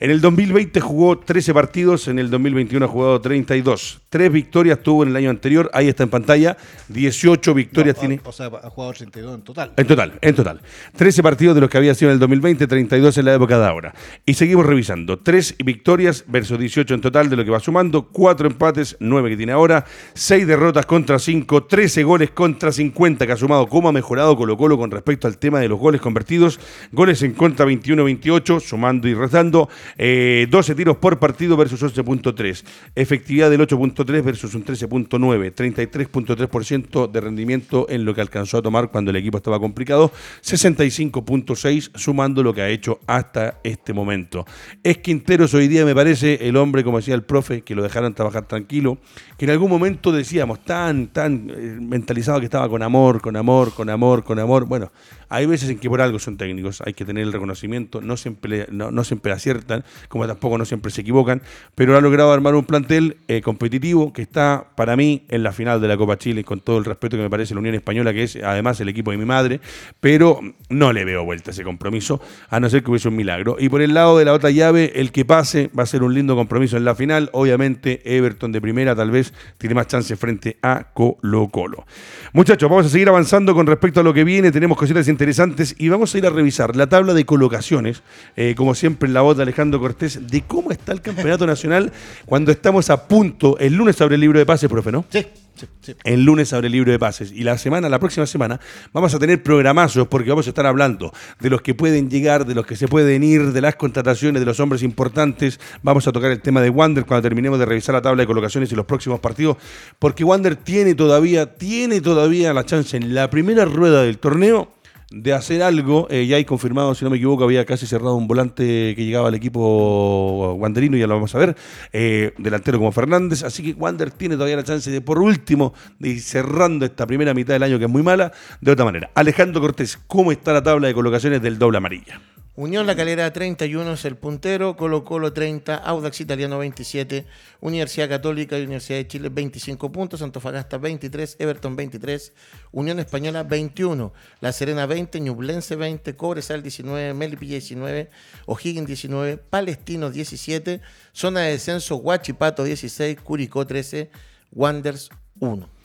[0.00, 4.00] En el 2020 jugó 13 partidos, en el 2021 ha jugado 32.
[4.08, 6.56] Tres victorias tuvo en el año anterior, ahí está en pantalla.
[6.86, 8.20] 18 victorias No, tiene.
[8.22, 9.72] O sea, ha jugado 32 en total.
[9.76, 10.60] En total, en total.
[10.94, 13.66] 13 partidos de los que había sido en el 2020, 32 en la época de
[13.66, 13.92] ahora.
[14.24, 15.18] Y seguimos revisando.
[15.18, 18.06] 3 victorias versus 18 en total de lo que va sumando.
[18.06, 19.84] 4 empates, 9 que tiene ahora.
[20.14, 21.64] 6 derrotas contra 5.
[21.64, 23.66] 13 goles contra 50 que ha sumado.
[23.66, 26.60] ¿Cómo ha mejorado Colo Colo con respecto al tema de los goles convertidos?
[26.92, 29.68] Goles en contra 21-28, sumando y restando.
[29.96, 32.64] Eh, 12 tiros por partido versus 11.3.
[32.94, 35.54] Efectividad del 8.3 versus un 13.9.
[35.54, 40.12] 33.3% de rendimiento en lo que alcanzó a tomar cuando el equipo estaba complicado.
[40.42, 44.44] 65.6 sumando lo que ha hecho hasta este momento.
[44.82, 48.14] Es Quinteros hoy día me parece el hombre, como decía el profe, que lo dejaron
[48.14, 48.98] trabajar tranquilo,
[49.36, 53.74] que en algún momento decíamos tan, tan eh, mentalizado que estaba con amor, con amor,
[53.74, 54.66] con amor, con amor.
[54.66, 54.90] Bueno,
[55.28, 58.66] hay veces en que por algo son técnicos, hay que tener el reconocimiento, no siempre,
[58.70, 59.77] no, no siempre aciertan
[60.08, 61.42] como tampoco no siempre se equivocan,
[61.74, 65.80] pero ha logrado armar un plantel eh, competitivo que está para mí en la final
[65.80, 68.24] de la Copa Chile, con todo el respeto que me parece la Unión Española, que
[68.24, 69.60] es además el equipo de mi madre,
[70.00, 72.20] pero no le veo vuelta a ese compromiso,
[72.50, 73.56] a no ser que hubiese un milagro.
[73.58, 76.14] Y por el lado de la otra llave, el que pase va a ser un
[76.14, 77.30] lindo compromiso en la final.
[77.32, 81.86] Obviamente, Everton de primera tal vez tiene más chance frente a Colo Colo.
[82.32, 84.52] Muchachos, vamos a seguir avanzando con respecto a lo que viene.
[84.52, 88.02] Tenemos cositas interesantes y vamos a ir a revisar la tabla de colocaciones,
[88.36, 91.92] eh, como siempre en la voz de Alejandro Cortés, de cómo está el campeonato nacional
[92.24, 93.58] cuando estamos a punto.
[93.58, 95.04] El lunes abre el libro de pases, profe, ¿no?
[95.10, 95.94] Sí, sí, sí.
[96.04, 97.32] El lunes abre el libro de pases.
[97.32, 98.60] Y la semana, la próxima semana,
[98.92, 102.54] vamos a tener programazos porque vamos a estar hablando de los que pueden llegar, de
[102.54, 105.60] los que se pueden ir, de las contrataciones, de los hombres importantes.
[105.82, 108.72] Vamos a tocar el tema de Wander cuando terminemos de revisar la tabla de colocaciones
[108.72, 109.56] y los próximos partidos.
[109.98, 114.77] Porque Wander tiene todavía, tiene todavía la chance en la primera rueda del torneo
[115.10, 116.06] de hacer algo.
[116.10, 119.28] Eh, ya hay confirmado, si no me equivoco, había casi cerrado un volante que llegaba
[119.28, 121.56] al equipo wanderino, ya lo vamos a ver,
[121.92, 123.42] eh, delantero como Fernández.
[123.42, 127.34] Así que Wander tiene todavía la chance de, por último, de ir cerrando esta primera
[127.34, 129.10] mitad del año que es muy mala, de otra manera.
[129.14, 132.20] Alejandro Cortés, ¿cómo está la tabla de colocaciones del doble amarilla?
[132.54, 137.24] Unión La Calera 31 es el puntero, Colo Colo 30, Audax Italiano 27,
[137.60, 142.32] Universidad Católica y Universidad de Chile 25 puntos, Antofagasta 23, Everton 23,
[142.72, 148.10] Unión Española 21, La Serena 20, Ñublense 20, Cobresal 19, Melipilla 19,
[148.46, 150.80] O'Higgins 19, Palestino 17,
[151.12, 154.10] Zona de Descenso Huachipato 16, Curicó 13,
[154.50, 155.77] Wanders 1.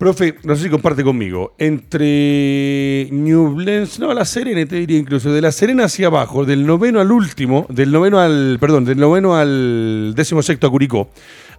[0.00, 5.42] Profe, no sé si comparte conmigo, entre Ñublense, no, La Serena te diría incluso, de
[5.42, 10.14] La Serena hacia abajo, del noveno al último, del noveno al, perdón, del noveno al
[10.16, 11.10] décimo sexto a Curicó,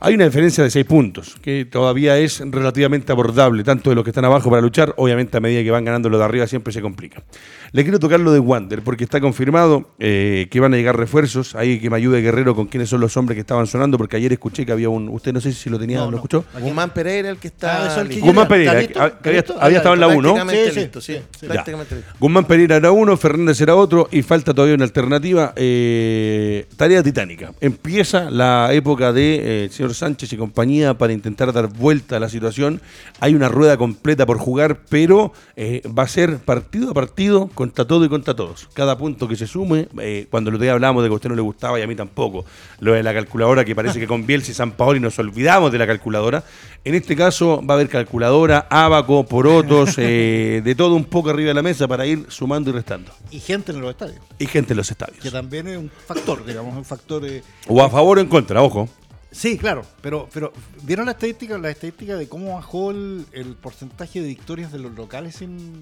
[0.02, 4.10] hay una diferencia de seis puntos, que todavía es relativamente abordable, tanto de los que
[4.10, 6.82] están abajo para luchar, obviamente a medida que van ganando lo de arriba siempre se
[6.82, 7.24] complica.
[7.72, 11.56] Le quiero tocar lo de Wander, porque está confirmado eh, que van a llegar refuerzos,
[11.56, 14.34] ahí que me ayude Guerrero con quiénes son los hombres que estaban sonando, porque ayer
[14.34, 16.18] escuché que había un, usted no sé si lo tenía, No, ¿lo no.
[16.18, 16.43] escuchó?
[16.60, 17.95] Guzmán Pereira, el que está.
[17.95, 18.20] Ah, el que.
[18.20, 18.47] Guzmán.
[18.47, 18.99] Pereira, ¿Está listo?
[18.99, 19.56] que ¿Está había, listo?
[19.62, 20.20] había estado en la 1.
[20.34, 21.14] Prácticamente Sí, sí, listo, sí.
[21.14, 21.45] sí, sí.
[21.47, 22.12] Prácticamente listo.
[22.20, 25.54] Guzmán Pereira era uno, Fernández era otro y falta todavía una alternativa.
[25.56, 27.52] eh, tarea titánica.
[27.62, 32.30] Empieza la época de eh, señor Sánchez y compañía para intentar dar vuelta a la
[32.30, 32.82] situación.
[33.20, 37.86] Hay una rueda completa por jugar, pero eh, va a ser partido a partido contra
[37.86, 38.68] todo y contra todos.
[38.74, 41.36] Cada punto que se sume, eh, cuando otro día hablamos de que a usted no
[41.36, 42.46] le gustaba y a mí tampoco,
[42.80, 45.78] lo de la calculadora, que parece que con Bielsa y San Paoli nos olvidamos de
[45.78, 46.44] la calculadora.
[46.84, 51.50] En este caso va a haber calculadora, abaco, porotos, eh, de todo un poco arriba
[51.50, 53.12] de la mesa para ir sumando y restando.
[53.30, 55.32] Y gente en los estadios, Y gente en los que estadios.
[55.32, 57.24] también es un factor, digamos, un factor...
[57.68, 58.89] O a favor o en contra, ojo.
[59.32, 60.52] Sí, claro, pero, pero
[60.84, 65.36] ¿vieron la estadística, la estadística de cómo bajó el, porcentaje de victorias de los locales
[65.36, 65.82] sin,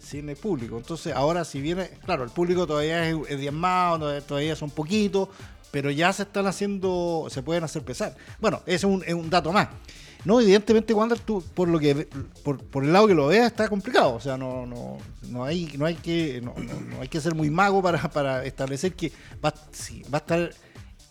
[0.00, 0.78] sin el público?
[0.78, 5.28] Entonces, ahora si viene, claro, el público todavía es, es diezmado, todavía son poquitos,
[5.70, 8.16] pero ya se están haciendo, se pueden hacer pesar.
[8.40, 9.68] Bueno, es un, es un dato más.
[10.24, 12.08] No, evidentemente, Wander, tú, por lo que
[12.42, 14.14] por, por el lado que lo veas, está complicado.
[14.14, 14.96] O sea, no, no,
[15.28, 16.54] no hay, no hay que, no
[17.02, 19.12] hay que ser muy mago para, para establecer que
[19.44, 20.50] va, sí, va a estar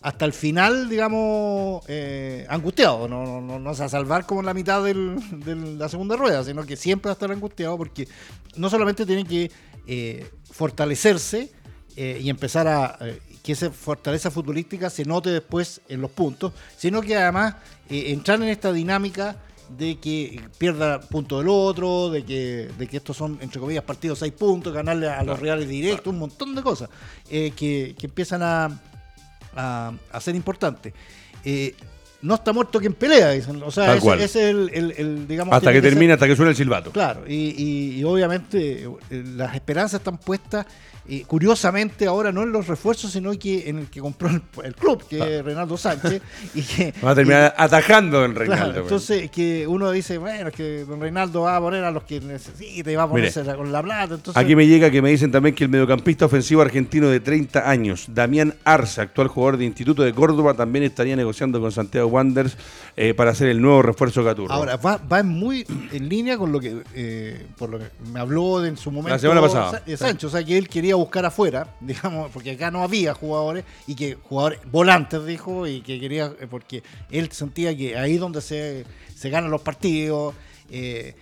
[0.04, 3.08] hasta el final, digamos, eh, angustiado.
[3.08, 5.88] No, no, no, no se va a salvar como en la mitad del- de la
[5.88, 8.06] segunda rueda, sino que siempre va a estar angustiado porque
[8.56, 9.50] no solamente tiene que
[9.86, 11.50] eh, fortalecerse
[11.96, 12.98] eh, y empezar a
[13.42, 17.54] que esa fortaleza futbolística se note después en los puntos, sino que además
[17.88, 19.36] entrar en esta dinámica
[19.78, 24.18] de que pierda punto del otro, de que, de que estos son, entre comillas, partidos
[24.18, 26.90] seis puntos, ganarle a los reales directos, un montón de cosas
[27.28, 27.50] que,
[27.98, 28.80] que empiezan a,
[29.56, 30.92] a, a ser importantes.
[31.44, 31.74] Eh,
[32.24, 33.62] no está muerto quien pelea, dicen.
[33.62, 35.54] O sea, ese, es el, el- el, digamos...
[35.54, 36.90] Hasta que ser- termine, hasta que suene el silbato.
[36.90, 40.66] Claro, y, y- y obviamente eh, las esperanzas están puestas,
[41.06, 44.74] eh, curiosamente ahora no en los refuerzos, sino que en el que compró el, el
[44.74, 46.22] club, que es Reinaldo Sánchez.
[46.54, 48.70] y que, Va a terminar atajando en Reinaldo.
[48.72, 48.82] güey.
[48.84, 52.20] entonces que uno dice, bueno, es que don Reinaldo va a poner a los que
[52.22, 54.14] necesita y va a Mire, ponerse la- con la plata.
[54.14, 57.68] Entonces, Aquí me llega que me dicen también que el mediocampista ofensivo argentino de 30
[57.68, 62.56] años, Damián Arza, actual jugador de Instituto de Córdoba, también estaría negociando con Santiago Wanderers
[62.96, 64.52] eh, para ser el nuevo refuerzo Gaturro.
[64.52, 68.60] Ahora, va, va muy en línea con lo que eh, por lo que me habló
[68.60, 69.82] de en su momento semana pasada.
[69.86, 73.64] Sa- Sancho, o sea que él quería buscar afuera, digamos, porque acá no había jugadores
[73.86, 78.40] y que jugadores volantes dijo y que quería eh, porque él sentía que ahí donde
[78.40, 78.84] se,
[79.16, 80.34] se ganan los partidos
[80.70, 81.14] eh,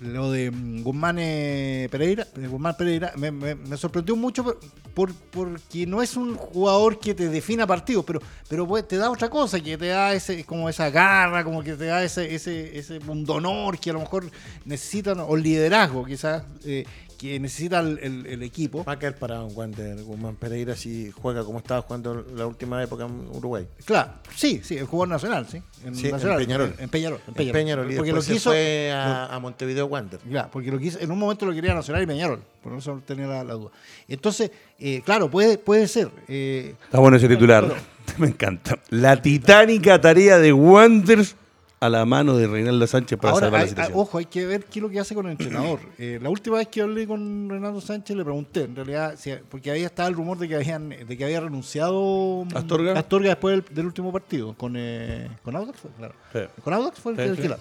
[0.00, 4.58] lo de mm, Guzmán eh, Pereira, eh, Guzmán Pereira me, me- sorprendió mucho por,
[4.94, 9.10] por- porque no es un jugador que te defina partidos, pero pero pues, te da
[9.10, 12.78] otra cosa, que te da ese como esa garra, como que te da ese ese
[12.78, 14.30] ese pundonor que a lo mejor
[14.64, 16.84] necesitan o liderazgo quizás eh,
[17.18, 18.84] que necesita el, el- el equipo.
[18.84, 22.82] Va a caer parado en Wander Guzmán Pereira si juega como estaba jugando la última
[22.82, 23.66] época en Uruguay.
[23.84, 25.62] Claro, sí, sí, el jugador nacional, sí.
[25.94, 26.74] Sí, en Peñarol.
[26.78, 27.20] En, en Peñarol.
[27.26, 27.52] En En Peñarol.
[27.52, 28.50] Peñarol, y porque lo quiso.
[28.50, 30.20] fue a, a Montevideo Wander.
[30.30, 33.26] Ya, porque lo quiso, en un momento lo quería Nacional y Peñarol, por eso tenía
[33.26, 33.70] la, la duda.
[34.08, 36.10] Entonces, eh, claro, puede, puede ser.
[36.28, 37.66] eh, Está bueno ese titular.
[38.18, 38.78] Me encanta.
[38.90, 41.34] La titánica tarea de Wanderers
[41.78, 43.98] a la mano de Reinaldo Sánchez para ahora, salvar la situación.
[43.98, 45.80] ojo, hay que ver qué es lo que hace con el entrenador.
[45.98, 49.70] Eh, la última vez que hablé con Renato Sánchez le pregunté, en realidad, si- porque
[49.70, 52.94] había estado el rumor de que habían, de que había renunciado mm, ¿Astorga?
[53.28, 56.14] después del, del último partido con, eh, con Audax, fue, claro.
[56.32, 56.40] Sí.
[56.64, 57.42] Con Audax fue el, Sí, el sí.
[57.42, 57.58] que la-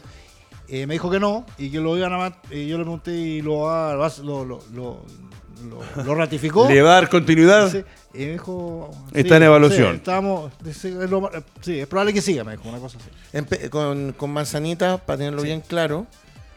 [0.67, 3.41] Eh, me dijo que no y que lo iban a y yo le pregunté y
[3.43, 5.05] lo, lo, lo, lo,
[6.03, 6.67] lo- ratificó.
[6.67, 7.71] ¿Le va a dar continuidad?
[8.13, 8.91] Y me dijo.
[9.13, 9.91] Está en evaluación.
[9.91, 11.29] sí, estamos, sí, es lo-
[11.61, 13.09] sí, es probable que siga, me dijo, una cosa así.
[13.37, 16.07] Empe- con, con Manzanita, para tenerlo bien claro,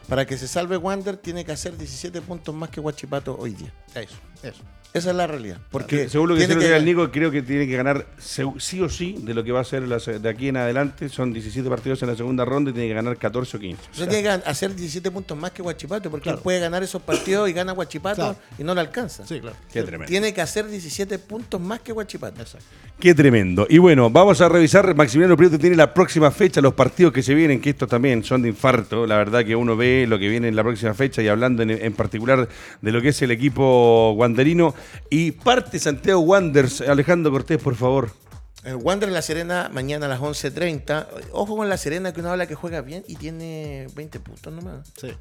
[0.07, 3.73] para que se salve Wander tiene que hacer 17 puntos más que Huachipato hoy día.
[3.95, 4.61] Eso, eso.
[4.91, 5.57] Esa es la realidad.
[5.69, 8.89] Porque según lo que tiene dice el Nico, creo que tiene que ganar sí o
[8.89, 11.09] sí de lo que va a ser la de aquí en adelante.
[11.09, 13.83] Son 17 partidos en la segunda ronda y tiene que ganar 14 o 15.
[13.91, 16.39] O sea, tiene que hacer 17 puntos más que Huachipato, porque Claro.
[16.39, 18.35] él puede ganar esos partidos y gana Huachipato Claro.
[18.57, 19.27] y no le alcanza.
[19.27, 19.55] Sí, claro.
[19.71, 20.07] qué tremendo.
[20.09, 22.41] Tiene que hacer 17 puntos más que Huachipato.
[22.41, 22.65] Exacto.
[22.99, 23.67] Qué tremendo.
[23.69, 24.93] Y bueno, vamos a revisar.
[24.95, 28.41] Maximiliano Prieto tiene la próxima fecha, los partidos que se vienen, que estos también son
[28.41, 29.05] de infarto.
[29.05, 31.69] La verdad que uno ve lo que viene en la próxima fecha y hablando en,
[31.69, 32.49] en particular
[32.81, 34.73] de lo que es el equipo wanderino.
[35.09, 36.81] Y parte Santiago Wanderers.
[36.81, 38.11] Alejandro Cortés, por favor.
[38.63, 41.07] El Wander La Serena mañana a las 11.30.
[41.31, 44.91] Ojo con La Serena que uno habla que juega bien y tiene 20 puntos nomás.
[44.99, 45.11] Sí.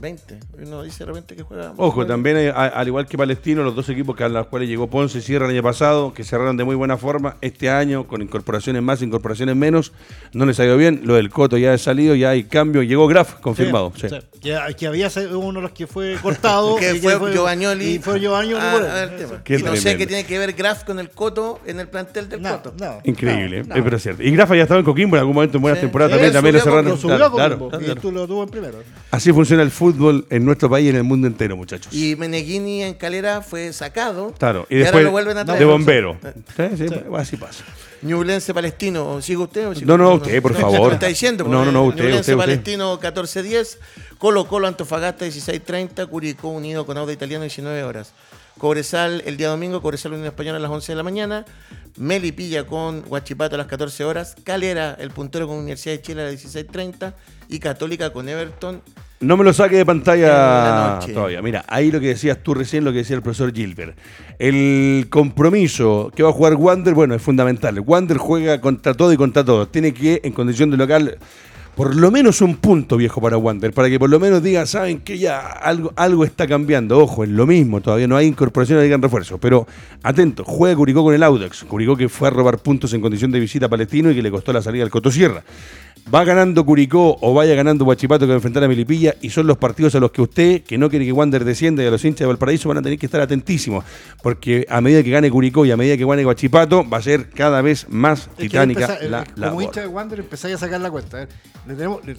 [0.00, 0.38] 20.
[0.62, 1.72] Uno dice de repente que juega.
[1.76, 4.68] Ojo, también hay- a- al igual que Palestino, los dos equipos que a los cuales
[4.68, 8.06] llegó Ponce y Sierra el año pasado, que cerraron de muy buena forma, este año
[8.06, 9.92] con incorporaciones más, incorporaciones menos,
[10.32, 11.02] no les ha ido bien.
[11.04, 12.82] Lo del Coto ya ha salido, ya hay cambio.
[12.82, 13.92] Llegó Graf, confirmado.
[13.96, 14.08] sí.
[14.08, 14.16] Sí.
[14.40, 16.76] Que, que había sido uno de los que fue cortado.
[16.80, 17.94] que y fue Giovannioli.
[17.94, 19.08] Y fue Giovannioli Ah,
[19.48, 22.42] y no sé qué tiene que ver Graf con el Coto en el plantel del
[22.42, 22.74] No, Coto.
[22.78, 24.22] no, Increíble, no, eh, pero es cierto.
[24.22, 25.86] Y Grafa ya estaba en Coquimbo en algún momento en buenas Sí.
[25.86, 26.84] temporadas Sí, también, también lo cerraron.
[26.90, 27.92] Lo subió Claro, a claro, Coquimbo, claro.
[27.98, 28.78] y tú lo tuvo en primero.
[29.10, 29.85] Así funciona el fútbol
[30.30, 31.92] en nuestro país y en el mundo entero, muchachos.
[31.92, 34.32] Y Meneghini en Calera fue sacado.
[34.38, 35.58] claro, y ahora después lo vuelven a traer.
[35.60, 36.18] de bombero.
[36.56, 37.64] Sí, sí, Así pasa.
[38.02, 39.68] Ñublense Palestino, ¿sigue usted?
[39.68, 40.88] o sigue- No, no, usted, por favor.
[40.90, 41.44] ¿Qué está diciendo?
[41.44, 42.44] No, no, no, usted, Ñublense usted, usted.
[42.46, 43.78] Palestino 14-10,
[44.18, 48.12] Colo Colo Antofagasta 16-30, Curicó Unido con Auda Italiano 19 horas.
[48.58, 51.44] Cobresal el día domingo, Cobresal Unión Española a las 11 de la mañana,
[51.98, 56.24] Melipilla con Huachipato a las 14 horas, Calera el puntero con Universidad de Chile a
[56.30, 57.12] las 16.30
[57.48, 58.82] y Católica con Everton.
[59.18, 61.40] No me lo saque de pantalla todavía.
[61.40, 63.96] Mira, ahí lo que decías tú recién, lo que decía el profesor Gilbert.
[64.38, 67.80] El compromiso que va a jugar Wander, bueno, es fundamental.
[67.80, 69.72] Wander juega contra todo y contra todos.
[69.72, 71.16] Tiene que, en condición de local,
[71.76, 75.00] por lo menos un punto viejo para Wander, para que por lo menos digan, saben
[75.00, 76.98] que ya algo, algo está cambiando.
[76.98, 79.38] Ojo, es lo mismo, todavía no hay incorporación, no digan refuerzo.
[79.38, 79.66] Pero
[80.02, 81.64] atento, juega Curicó con el Audax.
[81.64, 84.30] Curicó que fue a robar puntos en condición de visita a Palestino y que le
[84.30, 85.42] costó la salida al Cotosierra.
[86.14, 89.48] Va ganando Curicó o vaya ganando Huachipato que va a enfrentar a Melipilla y son
[89.48, 92.04] los partidos a los que usted, que no quiere que Wander descienda y a los
[92.04, 93.84] hinchas de Valparaíso van a tener que estar atentísimos,
[94.22, 97.28] porque a medida que gane Curicó y a medida que gane Huachipato va a ser
[97.30, 99.62] cada vez más Es titánica empezá- la eh, Como labor.
[99.64, 101.24] hincha de Wander empezáis a sacar la cuenta.
[101.24, 101.28] eh.
[101.66, 102.16] Le tenemos- le-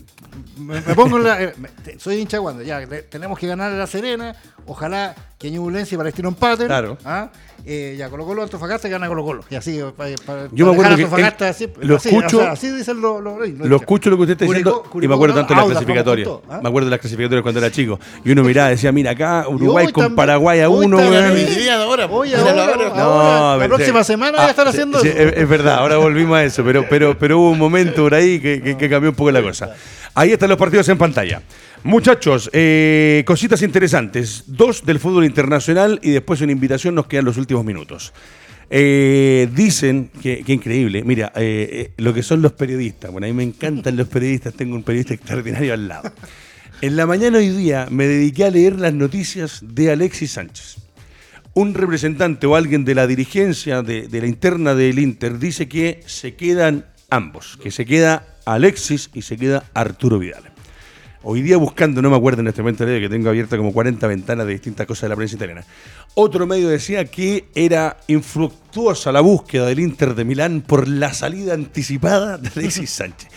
[0.60, 1.42] me, me pongo la.
[1.42, 2.66] eh, me- te- soy hincha de Wander.
[2.68, 4.36] Ya, le- tenemos que ganar a La Serena.
[4.66, 6.68] Ojalá que Ñublense y Palestino empaten.
[6.68, 6.98] Claro.
[7.06, 7.32] ¿ah?
[7.66, 9.44] Eh, ya, Colo Colo, Antofagasta gana Colo Colo.
[9.50, 12.42] Y así, para, para Yo me acuerdo que Antofagasta, él- así, lo así, escucho- o
[12.42, 13.22] sea, así dicen los.
[13.24, 15.60] los, los Lo escucho lo que usted está diciendo Curicó- y me acuerdo tanto de
[15.60, 16.30] las clasificatorias.
[16.50, 16.60] ¿ah?
[16.62, 18.00] Me acuerdo de las clasificatorias cuando era chico.
[18.26, 21.98] Y uno miraba, decía, mira acá, Uruguay con también- Paraguay a uno, ahora,
[23.58, 24.08] la próxima sí.
[24.14, 25.18] semana va a estar Ah, haciendo sí, eso.
[25.20, 28.40] es, es verdad, ahora volvimos a eso, pero, pero, pero hubo un momento por ahí
[28.40, 29.74] que, que- que cambió un poco la cosa.
[30.16, 31.42] Ahí están los partidos en pantalla.
[31.84, 34.44] Muchachos, eh, cositas interesantes.
[34.48, 38.14] Dos del fútbol internacional y después una invitación, nos quedan los últimos minutos.
[38.70, 43.12] Eh, dicen que, increíble, mira, eh, eh, lo que son los periodistas.
[43.12, 46.12] Bueno, a mí me encantan los periodistas, tengo un periodista extraordinario al lado.
[46.82, 50.78] En la mañana hoy día me dediqué a leer las noticias de Alexis Sánchez
[51.58, 56.36] un representante o alguien de la dirigencia de, la interna del Inter dice que se
[56.36, 60.44] quedan ambos, que se queda Alexis y se queda Arturo Vidal.
[61.24, 64.46] Hoy día buscando, no me acuerdo en este momento que tengo abierta como 40 ventanas
[64.46, 65.64] de distintas cosas de la prensa italiana.
[66.20, 71.54] Otro medio decía que era infructuosa la búsqueda del Inter de Milán por la salida
[71.54, 73.30] anticipada de Alexis Sánchez.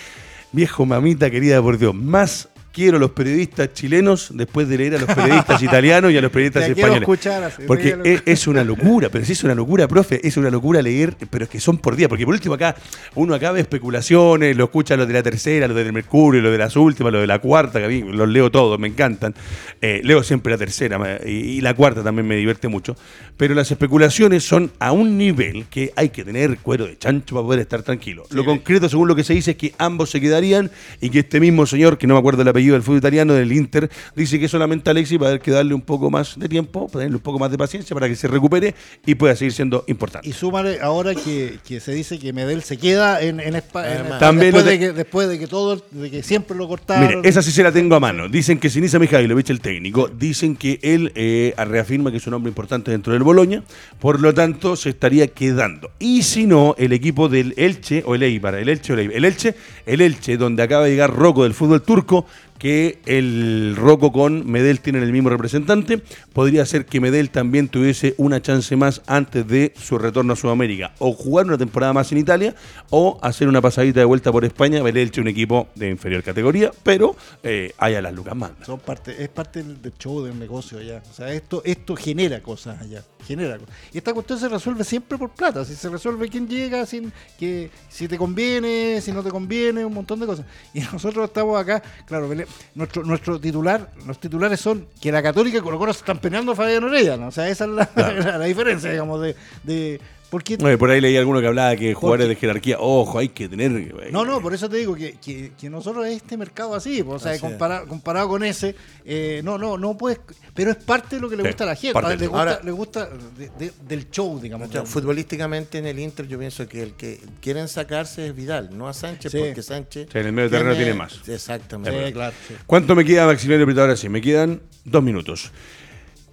[0.52, 4.98] Viejo mamita querida por Dios, más quiero a los periodistas chilenos después de leer a
[4.98, 7.02] los periodistas italianos y a los periodistas Te españoles.
[7.02, 10.50] escuchar porque quiero es, es una locura, pero sí es una locura, profe, es una
[10.50, 12.76] locura leer, pero es que son por día, porque por último acá
[13.14, 16.58] uno acá ve especulaciones, lo escucha lo de la tercera, lo del Mercurio, lo de
[16.58, 19.34] las últimas, lo de la cuarta, que a mí los leo todos, me encantan.
[19.80, 22.96] Eh, leo siempre la tercera y, y la cuarta también me divierte mucho,
[23.36, 27.44] pero las especulaciones son a un nivel que hay que tener cuero de chancho para
[27.46, 28.24] poder estar tranquilo.
[28.30, 31.40] Lo concreto, según lo que se dice, es que ambos se quedarían y que este
[31.40, 34.48] mismo señor, que no me acuerdo el apellido del fútbol italiano, del Inter, dice que
[34.48, 37.22] solamente Alexis va a haber que darle un poco más de tiempo, para darle un
[37.22, 38.74] poco más de paciencia para que se recupere
[39.06, 40.28] y pueda seguir siendo importante.
[40.28, 44.18] Y súmale ahora que, que se dice que Medel se queda en, en España.
[44.18, 47.06] También después, de que, después de que todo, de que siempre lo cortaron.
[47.06, 48.28] Mire, esa sí se la tengo a mano.
[48.28, 52.50] Dicen que Sinisa Mihailovic, el técnico, dicen que él eh, reafirma que es un hombre
[52.50, 53.62] importante dentro del Boloña,
[53.98, 55.90] por lo tanto se estaría quedando.
[55.98, 59.16] Y si no, el equipo del Elche o el Eibar, el Elche o el Eibar,
[59.16, 59.54] el Elche,
[59.86, 62.26] el Elche, donde acaba de llegar Rocco del fútbol turco,
[62.60, 66.02] que el Rocco con Medel tienen el mismo representante,
[66.34, 70.92] podría ser que Medel también tuviese una chance más antes de su retorno a Sudamérica,
[70.98, 72.54] o jugar una temporada más en Italia,
[72.90, 76.70] o hacer una pasadita de vuelta por España, el Elche un equipo de inferior categoría,
[76.82, 78.66] pero eh, haya las lucas mandan.
[78.66, 81.02] Son parte, es parte del, show del negocio allá.
[81.10, 83.02] O sea, esto, esto genera cosas allá.
[83.26, 83.58] Genera.
[83.92, 85.64] Y esta cuestión se resuelve siempre por plata.
[85.64, 89.94] Si se resuelve quién llega, sin que si te conviene, si no te conviene, un
[89.94, 90.44] montón de cosas.
[90.74, 92.28] Y nosotros estamos acá, claro,
[92.74, 96.56] nuestro, nuestro titular, los titulares son que la Católica y Colo Colo están peleando a
[96.56, 97.26] Fabián Orellana.
[97.28, 101.00] O sea, esa es la, la- la diferencia, digamos, de, de porque Oye, por ahí
[101.00, 103.72] leí alguno que hablaba que jugadores Porque- de jerarquía, ojo, hay que tener...
[103.72, 107.16] eh, No, no, por eso te digo que, que, que nosotros este mercado así, pues,
[107.16, 107.42] o sea, Así es.
[107.52, 108.74] compara- comparado con ese,
[109.04, 110.20] eh, no, no, no puedes,
[110.54, 112.16] pero es parte de lo que le Sí, gusta a la gente, parte.
[112.16, 114.68] le gusta, Ahora- le gusta de- de- del show, digamos.
[114.68, 118.70] O sea, futbolísticamente en el Inter yo pienso que el que quieren sacarse es Vidal,
[118.76, 119.38] no a Sánchez, Sí.
[119.38, 120.08] porque Sánchez...
[120.12, 121.28] Sí, en el medio terreno tiene más.
[121.28, 122.06] Exactamente.
[122.06, 122.34] Sí, claro.
[122.46, 122.54] sí.
[122.66, 123.80] ¿Cuánto me queda, Maximiliano?
[123.80, 125.50] Ahora sí, me quedan dos minutos.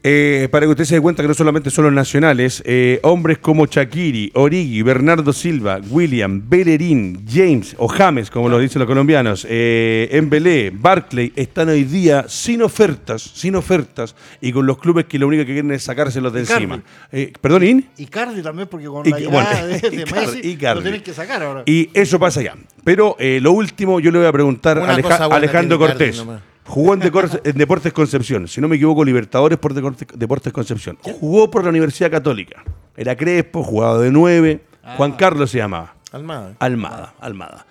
[0.03, 3.39] Eh, para que usted se dé cuenta que no solamente son los nacionales, eh, hombres
[3.39, 9.45] como Shakiri, Origi, Bernardo Silva, William, Bellerín, James o James, como lo dicen los colombianos,
[9.49, 15.17] eh, Embelé, Barclay, están hoy día sin ofertas, sin ofertas, y con los clubes que
[15.19, 16.63] lo único que quieren es sacárselos de Icardi.
[16.63, 16.83] encima.
[17.11, 17.89] Eh, ¿Perdón, In?
[17.97, 20.79] Y Cardi también, porque con la llegada bueno, de, de Icardi, Messi Icardi.
[20.79, 21.63] lo tienen que sacar ahora.
[21.65, 22.55] Y eso pasa ya.
[22.83, 24.93] Pero eh, lo último, yo le voy a preguntar a
[25.35, 26.17] Alejandro Cortés.
[26.17, 26.41] nomás.
[26.67, 30.97] Jugó en, Deportes Concepción, si no me equivoco, Libertadores por Deportes Concepción.
[31.01, 32.63] Jugó por la Universidad Católica.
[32.95, 34.61] Era Crespo, jugaba de nueve.
[34.97, 35.95] Juan Carlos se llamaba.
[36.11, 36.55] Almada.
[36.59, 37.65] Almada, Almada.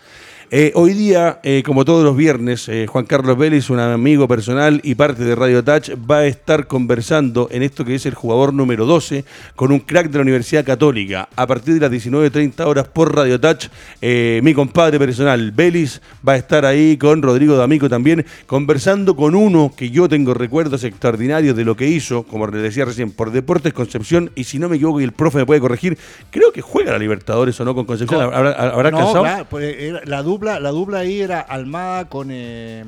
[0.52, 4.80] Eh, hoy día, eh, como todos los viernes, eh, Juan Carlos Vélez, un amigo personal
[4.84, 8.54] y parte de Radio Touch, va a estar conversando en esto que es el jugador
[8.54, 9.24] número 12
[9.56, 11.28] con un crack de la Universidad Católica.
[11.34, 13.66] A partir de las 19.30 horas por Radio Touch,
[14.00, 19.72] mi compadre personal Vélez va a estar ahí con Rodrigo D'Amico también, conversando con uno
[19.76, 23.72] que yo tengo recuerdos extraordinarios de lo que hizo, como le decía recién, por Deportes
[23.72, 24.30] Concepción.
[24.36, 25.98] Y si no me equivoco, y el profe me puede corregir,
[26.30, 28.20] creo que juega la Libertadores o no con Concepción.
[28.20, 29.24] ¿Habrá, habrá no, alcanzado?
[29.24, 32.84] claro, pues la dupla, la dupla ahí era Almada con eh,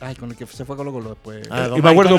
[0.00, 1.46] ay, con el que se fue a Colo Colo después.
[1.50, 2.16] Ah, y me acuerdo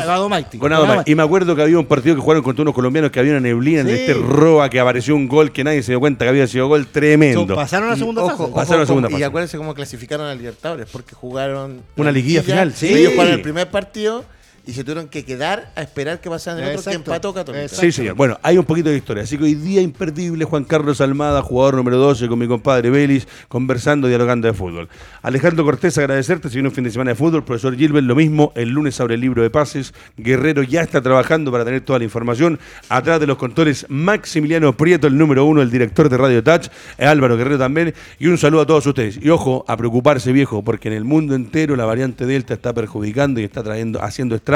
[0.59, 0.71] Con
[1.05, 3.41] y me acuerdo que había un partido que jugaron contra unos colombianos que había una
[3.41, 3.93] neblina en Sí.
[3.93, 6.87] este Roa que apareció un gol que nadie se dio cuenta que había sido gol
[6.87, 7.45] tremendo.
[7.47, 8.43] So, pasaron a la Y segunda ojo, fase.
[8.43, 9.25] ojo Pasaron a la segunda cómo- Y fase.
[9.27, 12.87] acuérdense cómo clasificaron a Libertadores, porque jugaron Una la liguilla final, sí.
[12.93, 14.23] Ellos jugaron el primer partido
[14.65, 17.63] y se tuvieron que quedar a esperar que pasaran el otro que empató Católica.
[17.63, 17.85] Exacto.
[17.85, 18.15] Sí, señor.
[18.15, 19.23] Bueno, hay un poquito de historia.
[19.23, 23.27] Así que hoy día imperdible Juan Carlos Almada, jugador número 12, con mi compadre Vélez,
[23.49, 24.87] conversando, dialogando de fútbol.
[25.21, 26.47] Alejandro Cortés, agradecerte.
[26.47, 28.53] Si viene un fin de semana de fútbol, profesor Gilbert, lo mismo.
[28.55, 29.93] El lunes abre el libro de pases.
[30.15, 32.57] Guerrero ya está trabajando para tener toda la información.
[32.87, 36.69] Atrás de los controles, Maximiliano Prieto, el número uno, el director de Radio Touch.
[36.97, 37.93] Álvaro Guerrero también.
[38.17, 39.19] Y un saludo a todos ustedes.
[39.21, 43.41] Y ojo, a preocuparse, viejo, porque en el mundo entero la variante Delta está perjudicando
[43.41, 44.52] y está trayendo, haciendo estragos.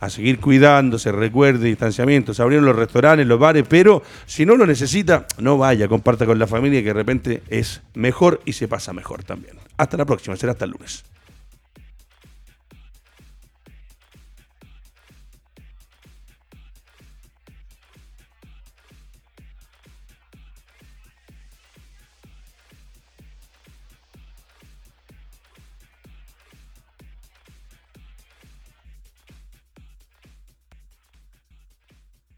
[0.00, 2.34] A seguir cuidándose, recuerde, distanciamiento.
[2.34, 6.38] Se abrieron los restaurantes, los bares, pero si no lo necesita, no vaya, comparta con
[6.38, 9.56] la familia que de repente es mejor y se pasa mejor también.
[9.76, 11.04] Hasta la próxima, será hasta el lunes.